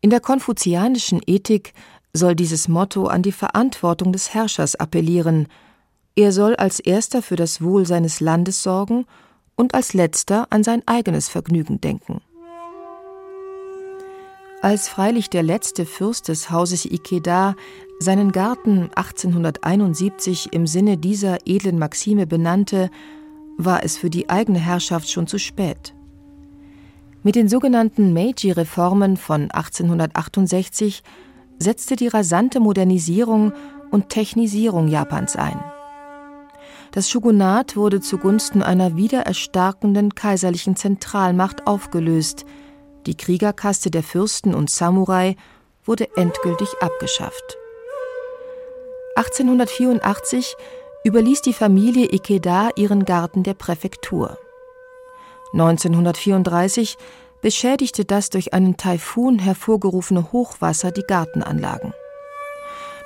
In 0.01 0.09
der 0.09 0.19
konfuzianischen 0.19 1.21
Ethik 1.27 1.75
soll 2.11 2.33
dieses 2.33 2.67
Motto 2.67 3.05
an 3.05 3.21
die 3.21 3.31
Verantwortung 3.31 4.11
des 4.11 4.33
Herrschers 4.33 4.77
appellieren, 4.77 5.47
er 6.15 6.31
soll 6.31 6.55
als 6.55 6.79
erster 6.79 7.21
für 7.21 7.35
das 7.35 7.61
Wohl 7.61 7.85
seines 7.85 8.19
Landes 8.19 8.63
sorgen 8.63 9.05
und 9.55 9.75
als 9.75 9.93
letzter 9.93 10.47
an 10.49 10.63
sein 10.63 10.81
eigenes 10.87 11.29
Vergnügen 11.29 11.79
denken. 11.79 12.21
Als 14.61 14.89
freilich 14.89 15.29
der 15.29 15.41
letzte 15.41 15.85
Fürst 15.85 16.27
des 16.27 16.49
Hauses 16.51 16.83
Ikeda 16.83 17.55
seinen 17.99 18.33
Garten 18.33 18.89
1871 18.93 20.51
im 20.51 20.67
Sinne 20.67 20.97
dieser 20.97 21.37
edlen 21.45 21.79
Maxime 21.79 22.27
benannte, 22.27 22.89
war 23.57 23.85
es 23.85 23.97
für 23.97 24.09
die 24.09 24.29
eigene 24.29 24.59
Herrschaft 24.59 25.09
schon 25.09 25.27
zu 25.27 25.37
spät. 25.37 25.93
Mit 27.23 27.35
den 27.35 27.47
sogenannten 27.47 28.11
Meiji-Reformen 28.11 29.15
von 29.15 29.49
1868 29.49 31.03
setzte 31.57 31.95
die 31.95 32.07
rasante 32.07 32.59
Modernisierung 32.59 33.53
und 33.91 34.09
Technisierung 34.09 34.89
Japans 34.89 35.37
ein. 35.37 35.59
Das 36.91 37.09
Shogunat 37.09 37.77
wurde 37.77 38.01
zugunsten 38.01 38.61
einer 38.61 38.97
wiedererstarkenden 38.97 40.15
kaiserlichen 40.15 40.75
Zentralmacht 40.75 41.65
aufgelöst– 41.65 42.45
die 43.05 43.15
Kriegerkaste 43.15 43.91
der 43.91 44.03
Fürsten 44.03 44.53
und 44.53 44.69
Samurai 44.69 45.35
wurde 45.85 46.07
endgültig 46.15 46.69
abgeschafft. 46.81 47.57
1884 49.15 50.55
überließ 51.03 51.41
die 51.41 51.53
Familie 51.53 52.12
Ikeda 52.12 52.69
ihren 52.75 53.05
Garten 53.05 53.43
der 53.43 53.53
Präfektur. 53.53 54.38
1934 55.53 56.97
beschädigte 57.41 58.05
das 58.05 58.29
durch 58.29 58.53
einen 58.53 58.77
Taifun 58.77 59.39
hervorgerufene 59.39 60.31
Hochwasser 60.31 60.91
die 60.91 61.03
Gartenanlagen. 61.03 61.93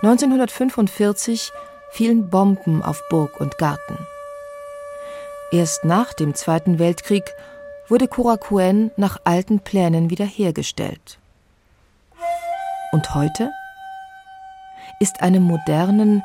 1945 0.01 1.51
fielen 1.91 2.29
Bomben 2.29 2.83
auf 2.83 3.01
Burg 3.09 3.39
und 3.39 3.57
Garten. 3.57 4.07
Erst 5.51 5.85
nach 5.85 6.13
dem 6.13 6.33
Zweiten 6.33 6.79
Weltkrieg 6.79 7.23
wurde 7.89 8.07
Korakuen 8.07 8.91
nach 8.97 9.19
alten 9.23 9.59
Plänen 9.59 10.09
wiederhergestellt. 10.09 11.19
Und 12.91 13.13
heute? 13.15 13.51
Ist 14.99 15.21
einem 15.21 15.43
modernen, 15.43 16.23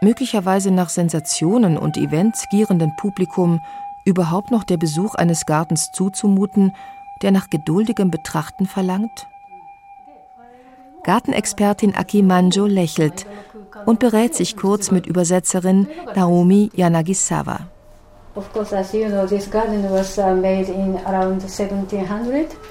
möglicherweise 0.00 0.70
nach 0.70 0.88
Sensationen 0.88 1.76
und 1.78 1.96
Events 1.96 2.46
gierenden 2.50 2.94
Publikum 2.96 3.60
überhaupt 4.04 4.50
noch 4.50 4.64
der 4.64 4.76
Besuch 4.76 5.14
eines 5.14 5.46
Gartens 5.46 5.90
zuzumuten, 5.92 6.74
der 7.22 7.32
nach 7.32 7.50
geduldigem 7.50 8.10
Betrachten 8.10 8.66
verlangt? 8.66 9.26
Gartenexpertin 11.02 11.94
Aki 11.94 12.22
Manjo 12.22 12.66
lächelt 12.66 13.26
und 13.86 14.00
berät 14.00 14.34
sich 14.34 14.56
kurz 14.56 14.90
mit 14.90 15.06
Übersetzerin 15.06 15.88
Naomi 16.14 16.70
Yanagisawa. 16.74 17.60
Uh, 18.36 18.42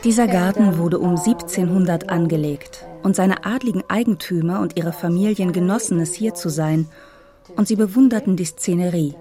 Dieser 0.03 0.27
Garten 0.27 0.77
wurde 0.77 0.99
um 0.99 1.09
1700 1.09 2.09
angelegt 2.09 2.85
und 3.03 3.15
seine 3.15 3.45
adligen 3.45 3.83
Eigentümer 3.89 4.61
und 4.61 4.77
ihre 4.77 4.93
Familien 4.93 5.51
genossen 5.51 5.99
es 5.99 6.13
hier 6.13 6.33
zu 6.33 6.47
sein 6.47 6.87
und 7.57 7.67
sie 7.67 7.75
bewunderten 7.75 8.37
die 8.37 8.45
Szenerie. 8.45 9.15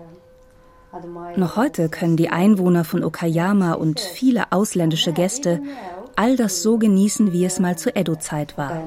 Noch 1.36 1.56
heute 1.56 1.88
können 1.88 2.16
die 2.16 2.28
Einwohner 2.28 2.84
von 2.84 3.02
Okayama 3.02 3.72
und 3.72 3.98
viele 3.98 4.52
ausländische 4.52 5.12
Gäste 5.12 5.60
all 6.14 6.36
das 6.36 6.62
so 6.62 6.78
genießen, 6.78 7.32
wie 7.32 7.44
es 7.44 7.58
mal 7.58 7.76
zur 7.76 7.96
Edo-Zeit 7.96 8.56
war. 8.56 8.80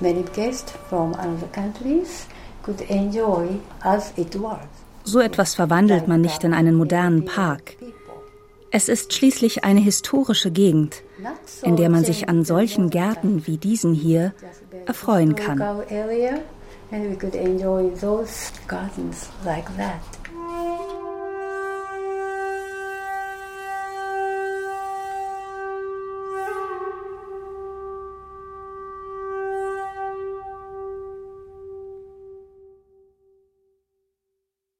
Many 0.00 0.24
guests 0.34 0.72
from 0.88 1.12
other 1.12 1.48
countries 1.52 2.26
could 2.62 2.80
enjoy 2.90 3.58
as 3.80 4.12
it 4.16 4.34
was. 4.34 4.81
So 5.04 5.20
etwas 5.20 5.54
verwandelt 5.54 6.08
man 6.08 6.20
nicht 6.20 6.44
in 6.44 6.54
einen 6.54 6.74
modernen 6.74 7.24
Park. 7.24 7.76
Es 8.70 8.88
ist 8.88 9.12
schließlich 9.12 9.64
eine 9.64 9.80
historische 9.80 10.50
Gegend, 10.50 11.02
in 11.62 11.76
der 11.76 11.90
man 11.90 12.04
sich 12.04 12.28
an 12.28 12.44
solchen 12.44 12.88
Gärten 12.88 13.46
wie 13.46 13.58
diesen 13.58 13.92
hier 13.92 14.32
erfreuen 14.86 15.34
kann. 15.34 15.60
And 16.92 17.10
we 17.10 17.16
could 17.16 17.34
enjoy 17.34 17.88
those 18.02 18.52
gardens 18.68 19.30
like 19.46 19.64
that. 19.78 20.21